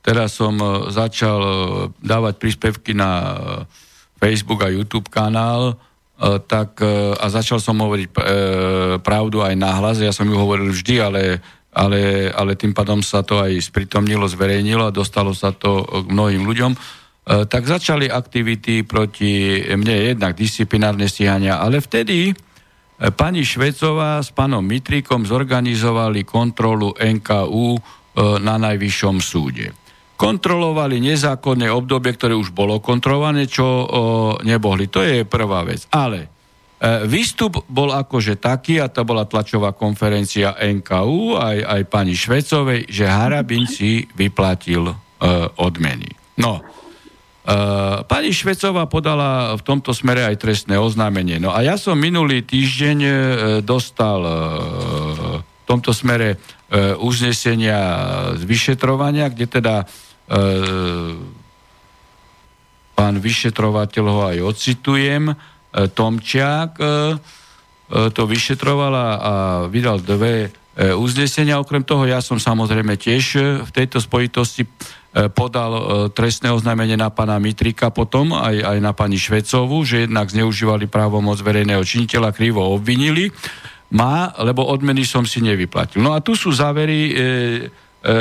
[0.00, 1.52] teraz som e, začal e,
[2.00, 3.10] dávať príspevky na
[4.16, 5.78] Facebook a YouTube kanál,
[6.50, 6.82] tak,
[7.14, 8.10] a začal som hovoriť
[9.06, 11.22] pravdu aj nahlas, ja som ju hovoril vždy, ale
[11.70, 16.42] ale, ale tým pádom sa to aj spritomnilo, zverejnilo a dostalo sa to k mnohým
[16.42, 16.74] ľuďom.
[17.28, 22.34] E, tak začali aktivity proti mne jednak disciplinárne stíhania, ale vtedy e,
[23.12, 27.80] pani Švecová s pánom Mitrikom zorganizovali kontrolu NKU e,
[28.40, 29.76] na najvyššom súde.
[30.18, 33.86] Kontrolovali nezákonné obdobie, ktoré už bolo kontrolované, čo
[34.42, 34.90] nebohli.
[34.90, 35.86] To je prvá vec.
[35.94, 36.38] Ale
[36.78, 42.86] E, výstup bol akože taký, a to bola tlačová konferencia NKU, aj, aj pani Švecovej,
[42.86, 44.94] že Harabin si vyplatil uh,
[45.58, 46.06] odmeny.
[46.38, 46.62] No,
[48.04, 51.40] pani Švecová podala v tomto smere aj trestné oznámenie.
[51.40, 53.12] No a ja som minulý týždeň uh,
[53.64, 54.34] dostal uh,
[55.40, 56.36] v tomto smere
[57.00, 57.80] uznesenia
[58.36, 59.88] z vyšetrovania, kde teda
[62.92, 65.32] pán vyšetrovateľ ho aj ocitujem,
[65.72, 66.76] Tomčiak
[67.88, 69.32] to vyšetrovala a
[69.64, 71.56] vydal dve uznesenia.
[71.56, 73.24] Okrem toho ja som samozrejme tiež
[73.64, 74.68] v tejto spojitosti
[75.08, 75.72] podal
[76.12, 81.40] trestné oznámenie na pána Mitrika potom aj, aj na pani Švecovu, že jednak zneužívali právomoc
[81.40, 83.32] verejného činiteľa, krivo obvinili.
[83.88, 86.04] Má, lebo odmeny som si nevyplatil.
[86.04, 88.12] No a tu sú závery e, e,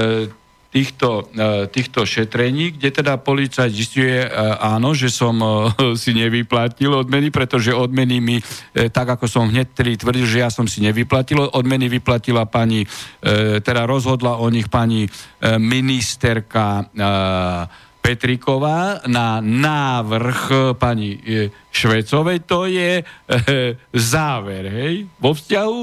[0.77, 4.29] týchto, e, týchto šetrení, kde teda policajt zistuje, e,
[4.61, 5.47] áno, že som e,
[6.01, 8.37] si nevyplatil odmeny, pretože odmeny mi,
[8.93, 12.85] tak ako som hneď tedy tvrdil, že ja som si nevyplatil, odmeny vyplatila pani,
[13.63, 15.09] teda rozhodla o nich pani
[15.57, 16.85] ministerka
[18.01, 20.39] Petriková na návrh
[20.77, 21.17] pani
[21.73, 23.01] Švecovej, to je
[23.93, 25.81] záver, hej, vo vzťahu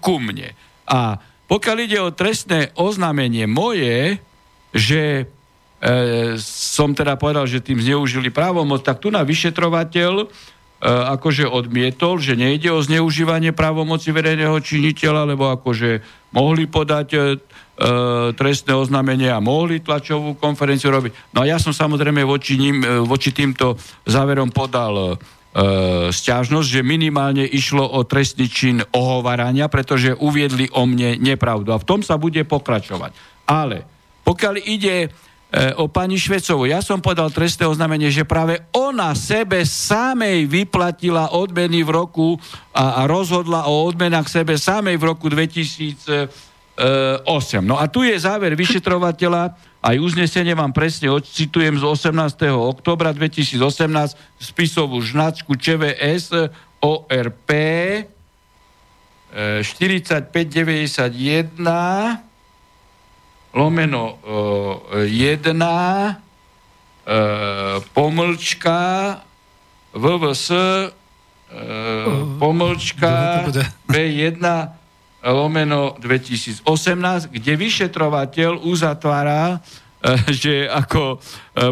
[0.00, 0.56] ku mne.
[0.88, 1.20] A
[1.50, 4.22] pokiaľ ide o trestné oznámenie moje,
[4.70, 5.26] že
[5.80, 10.26] e, som teda povedal, že tým zneužili právomoc, tak tu na vyšetrovateľ e,
[10.88, 17.24] akože odmietol, že nejde o zneužívanie právomoci verejného činiteľa, lebo akože mohli podať e, e
[18.36, 21.34] trestné oznámenie a mohli tlačovú konferenciu robiť.
[21.34, 23.74] No a ja som samozrejme voči, ním, e, voči týmto
[24.06, 25.18] záverom podal
[25.50, 31.74] e, stiažnosť, že minimálne išlo o trestný čin ohovarania, pretože uviedli o mne nepravdu.
[31.74, 33.10] A v tom sa bude pokračovať.
[33.50, 33.99] Ale
[34.30, 35.08] pokiaľ ide e,
[35.74, 36.70] o pani Švecovu.
[36.70, 42.38] Ja som podal trestné oznámenie, že práve ona sebe samej vyplatila odmeny v roku
[42.70, 46.30] a, a rozhodla o odmenách sebe samej v roku 2008.
[47.66, 52.14] No a tu je záver vyšetrovateľa, aj uznesenie vám presne odcitujem z 18.
[52.54, 53.58] oktobra 2018
[54.38, 57.50] spisovú žnačku ČVS ORP
[59.34, 62.29] 4591
[63.54, 64.18] lomeno
[64.94, 66.12] 1 uh, uh,
[67.90, 68.80] pomlčka
[69.90, 70.88] VVS uh,
[72.38, 73.44] pomlčka
[73.90, 74.44] B1
[75.20, 76.64] lomeno 2018,
[77.28, 79.60] kde vyšetrovateľ uzatvára,
[80.40, 81.20] že ako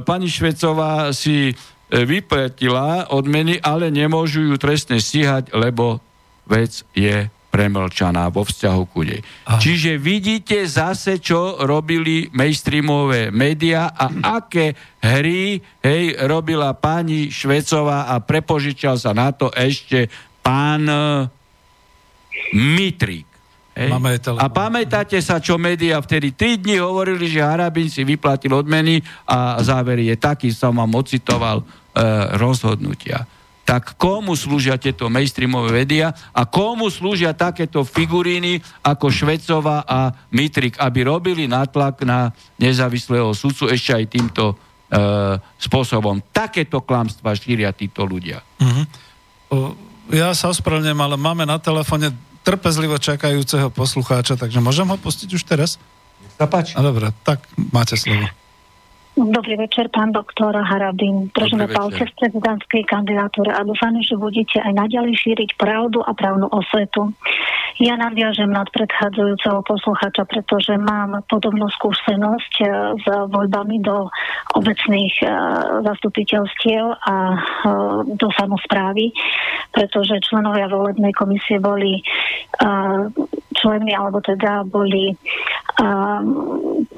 [0.05, 1.57] pani Švecová si
[1.89, 5.97] vypletila odmeny, ale nemôžu ju trestne stíhať, lebo
[6.45, 9.24] vec je premlčaná vo vzťahu ku nej.
[9.49, 9.57] Aha.
[9.57, 18.20] Čiže vidíte zase, čo robili mainstreamové médiá a aké hry hej, robila pani Švecová a
[18.20, 20.12] prepožičal sa na to ešte
[20.44, 20.84] pán
[22.53, 23.28] Mitrik.
[23.78, 23.94] Hej.
[24.42, 29.62] A pamätáte sa, čo médiá vtedy 3 dní hovorili, že Harabin si vyplatil odmeny a
[29.62, 31.64] záver je taký, som vám ocitoval e,
[32.34, 33.22] rozhodnutia.
[33.69, 40.81] Tak komu slúžia tieto mainstreamové médiá a komu slúžia takéto figuríny ako Švecová a Mitrik,
[40.81, 44.97] aby robili natlak na nezávislého sudcu ešte aj týmto e,
[45.61, 46.25] spôsobom.
[46.33, 48.41] Takéto klamstva šíria títo ľudia.
[48.57, 49.77] Uh-huh.
[50.16, 55.45] Ja sa ospravedlňujem, ale máme na telefóne trpezlivo čakajúceho poslucháča, takže môžem ho pustiť už
[55.45, 55.77] teraz?
[56.41, 56.73] Sa páči.
[56.73, 58.25] A dobre, tak máte slovo.
[59.19, 61.35] Dobrý večer, pán doktor Harabin.
[61.35, 66.47] Držíme palce v prezidentskej kandidatúre a dúfam, že budete aj naďalej šíriť pravdu a právnu
[66.47, 67.11] osvetu.
[67.83, 72.66] Ja nadviažem nad predchádzajúceho posluchača, pretože mám podobnú skúsenosť e,
[72.99, 74.11] s voľbami do
[74.59, 75.27] obecných e,
[75.87, 77.39] zastupiteľstiev a e,
[78.19, 79.14] do samozprávy,
[79.75, 82.03] pretože členovia volebnej komisie boli
[83.55, 85.14] členmi, alebo teda boli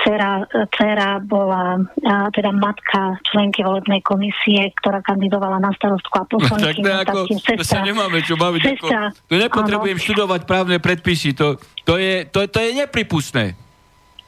[0.00, 1.76] dcera, dcera bola
[2.34, 6.86] teda matka členky volebnej komisie, ktorá kandidovala na starostku a poslankyňu.
[6.86, 7.18] Tak, ako,
[7.60, 8.60] to sa nemáme čo baviť.
[8.62, 10.04] Sestra, ako, to nepotrebujem áno.
[10.04, 11.56] študovať právne predpisy, to,
[11.86, 13.69] to, je, to, to je nepripustné.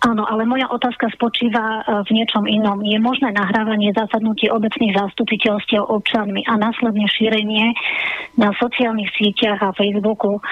[0.02, 2.82] Áno, ale moja otázka spočíva e, v niečom inom.
[2.82, 7.70] Je možné nahrávanie zasadnutí obecných zastupiteľstiev občanmi a následne šírenie
[8.34, 10.42] na sociálnych sieťach a Facebooku,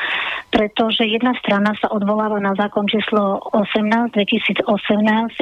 [0.55, 4.71] pretože jedna strana sa odvoláva na zákon číslo 18 2018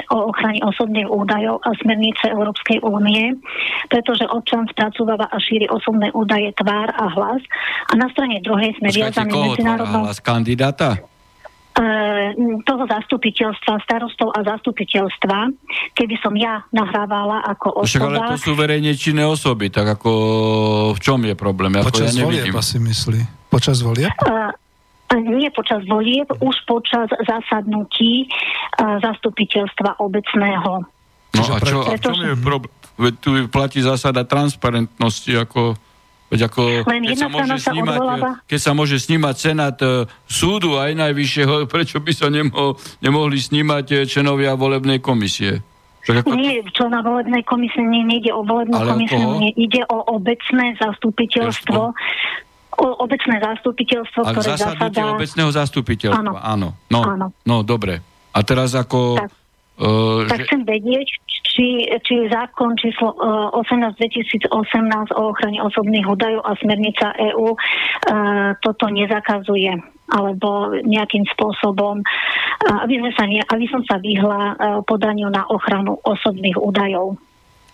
[0.09, 3.37] o ochrane osobných údajov a smernice Európskej únie,
[3.93, 7.45] pretože občan spracúva a šíri osobné údaje tvár a hlas
[7.91, 10.09] a na strane druhej sme viazaní medzinárodnou...
[10.09, 11.18] Hlas kandidáta?
[11.79, 12.35] Eh,
[12.67, 15.47] toho zastupiteľstva, starostov a zastupiteľstva,
[15.95, 17.87] keby som ja nahrávala ako osoba...
[17.87, 20.11] Však ale to sú verejne činné osoby, tak ako
[20.91, 21.79] v čom je problém?
[21.79, 23.21] Počas ja volieb asi myslí.
[23.47, 24.11] Počas volieb?
[24.27, 24.51] Uh,
[25.23, 30.83] nie počas volieb, už počas zasadnutí uh, zastupiteľstva obecného.
[31.31, 32.75] No a, čo, a v čom je problém?
[33.23, 35.79] Tu platí zásada transparentnosti, ako
[36.29, 38.31] Veď ako, Len keď, sa môže sa snímať, odvoláva...
[38.45, 43.87] keď sa môže snímať senát e, súdu aj najvyššieho, prečo by sa nemohol, nemohli snímať
[43.89, 45.65] e, členovia volebnej komisie?
[46.05, 46.37] Tak ako...
[46.37, 51.81] Nie, člena volebnej komisie nie, nejde o volebnú Ale komisiu, nie, ide o obecné zastupiteľstvo.
[52.79, 55.05] O obecné zastupiteľstvo, Ale ktoré zasadá...
[55.17, 56.73] obecného zastupiteľstva, áno.
[56.73, 56.93] áno.
[56.93, 57.27] No, áno.
[57.45, 58.05] no, dobre.
[58.37, 59.17] A teraz ako...
[59.17, 59.33] Tak
[59.79, 60.51] Uh, tak že...
[60.51, 61.07] chcem vedieť,
[61.59, 68.55] či, či zákon číslo uh, 18 2018 o ochrane osobných údajov a smernica EÚ uh,
[68.63, 69.75] toto nezakazuje
[70.09, 74.55] alebo nejakým spôsobom, uh, aby, sme sa aby som sa vyhla
[74.87, 77.19] podaniu na ochranu osobných údajov.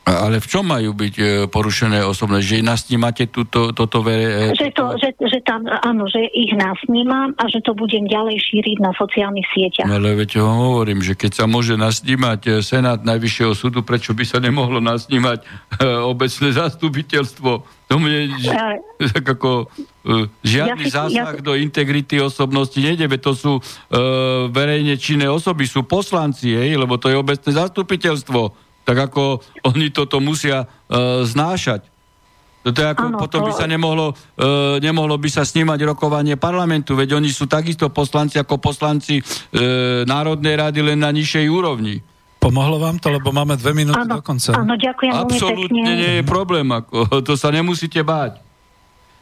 [0.05, 2.45] Ale v čom majú byť e, porušené osobné?
[2.45, 4.53] Že nasnímate túto, toto vere...
[4.53, 8.37] E, že, to, že, že tam, áno, že ich nasnímam a že to budem ďalej
[8.37, 9.89] šíriť na sociálnych sieťach.
[9.89, 14.29] Ale veď vám hovorím, že keď sa môže nasnímať e, Senát Najvyššieho súdu, prečo by
[14.29, 15.41] sa nemohlo nasnímať
[16.05, 17.51] obecné zastupiteľstvo?
[17.65, 18.29] To mne
[19.17, 19.73] tak ako
[20.45, 23.63] žiadny ja si, zásah ja do integrity osobnosti nejde, to sú uh,
[24.49, 30.21] verejne činné osoby, sú poslanci, hej, lebo to je obecné zastupiteľstvo tak ako oni toto
[30.21, 31.89] musia uh, znášať.
[32.65, 33.47] Toto je ako, ano, potom to...
[33.49, 38.41] by sa nemohlo, uh, nemohlo by sa snímať rokovanie parlamentu, veď oni sú takisto poslanci
[38.41, 42.01] ako poslanci uh, Národnej rady len na nižšej úrovni.
[42.41, 44.53] Pomohlo vám to, lebo máme dve minúty do konca.
[44.53, 48.45] Áno, ďakujem Absolútne nie je problém, ako, to sa nemusíte báť.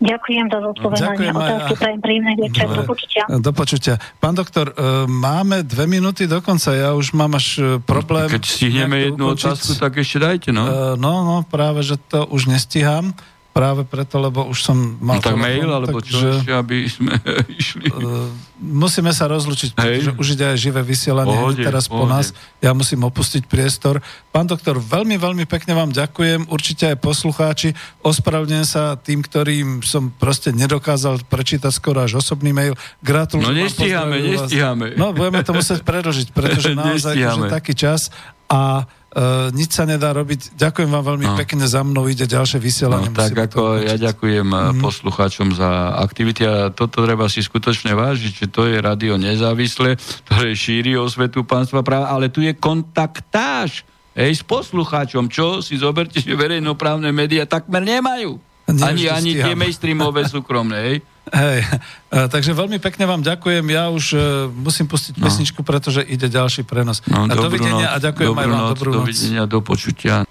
[0.03, 1.73] Ďakujem za zodpovedanie otázky.
[1.79, 2.67] Prajem príjemný večer.
[2.67, 3.23] Do počutia.
[3.31, 3.95] Do počutia.
[4.19, 6.75] Pán doktor, e, máme dve minúty do konca.
[6.75, 8.27] Ja už mám až e, problém.
[8.27, 9.47] Keď stihneme jednu ukončiť.
[9.47, 10.65] otázku, tak ešte dajte, no.
[10.67, 13.15] E, no, no, práve, že to už nestíham
[13.53, 15.21] práve preto, lebo už som mal...
[15.21, 17.13] No tak telefón, mail, alebo tak, čo že, ešte, aby sme
[17.61, 17.87] išli?
[17.93, 20.19] Uh, musíme sa rozlučiť, pretože Hej.
[20.19, 22.01] už ide aj živé vysielanie pohode, teraz pohode.
[22.01, 22.27] po nás.
[22.65, 24.01] Ja musím opustiť priestor.
[24.33, 26.49] Pán doktor, veľmi, veľmi pekne vám ďakujem.
[26.49, 27.77] Určite aj poslucháči.
[28.01, 32.73] Ospravedlňujem sa tým, ktorým som proste nedokázal prečítať skoro až osobný mail.
[33.05, 33.53] Gratulujem.
[33.53, 34.87] No nestíhame, nestíhame.
[34.97, 38.09] No, budeme to musieť predlžiť, pretože naozaj je taký čas
[38.49, 40.57] a Uh, nič sa nedá robiť.
[40.57, 41.37] Ďakujem vám veľmi no.
[41.37, 43.13] pekne, za mnou ide ďalšie vysielanie.
[43.13, 44.81] No, tak ako ja ďakujem mm.
[44.81, 50.57] poslucháčom za aktivity a toto treba si skutočne vážiť, že to je radio nezávislé, ktoré
[50.57, 53.85] šíri o svetu pánstva práva, ale tu je kontaktáž
[54.17, 58.41] hej, s poslucháčom, čo si zoberte, že verejnoprávne médiá takmer nemajú.
[58.65, 60.97] ani, ani tie mainstreamové súkromné, hej.
[61.31, 61.63] Hej,
[62.11, 63.63] uh, takže veľmi pekne vám ďakujem.
[63.71, 65.31] Ja už uh, musím pustiť no.
[65.31, 66.99] pesničku, pretože ide ďalší prenos.
[67.07, 68.75] No, a dovidenia noc, a ďakujem aj vám.
[68.75, 69.07] Dobrú noc.
[69.07, 70.27] Dovidenia, do počutia.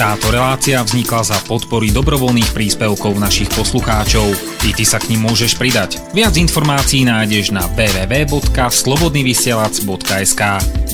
[0.00, 4.32] Táto relácia vznikla za podpory dobrovoľných príspevkov našich poslucháčov.
[4.64, 6.00] I ty sa k ním môžeš pridať.
[6.16, 10.42] Viac informácií nájdeš na www.slobodnyvysielac.sk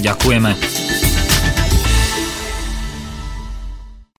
[0.03, 1.16] Ďakujeme.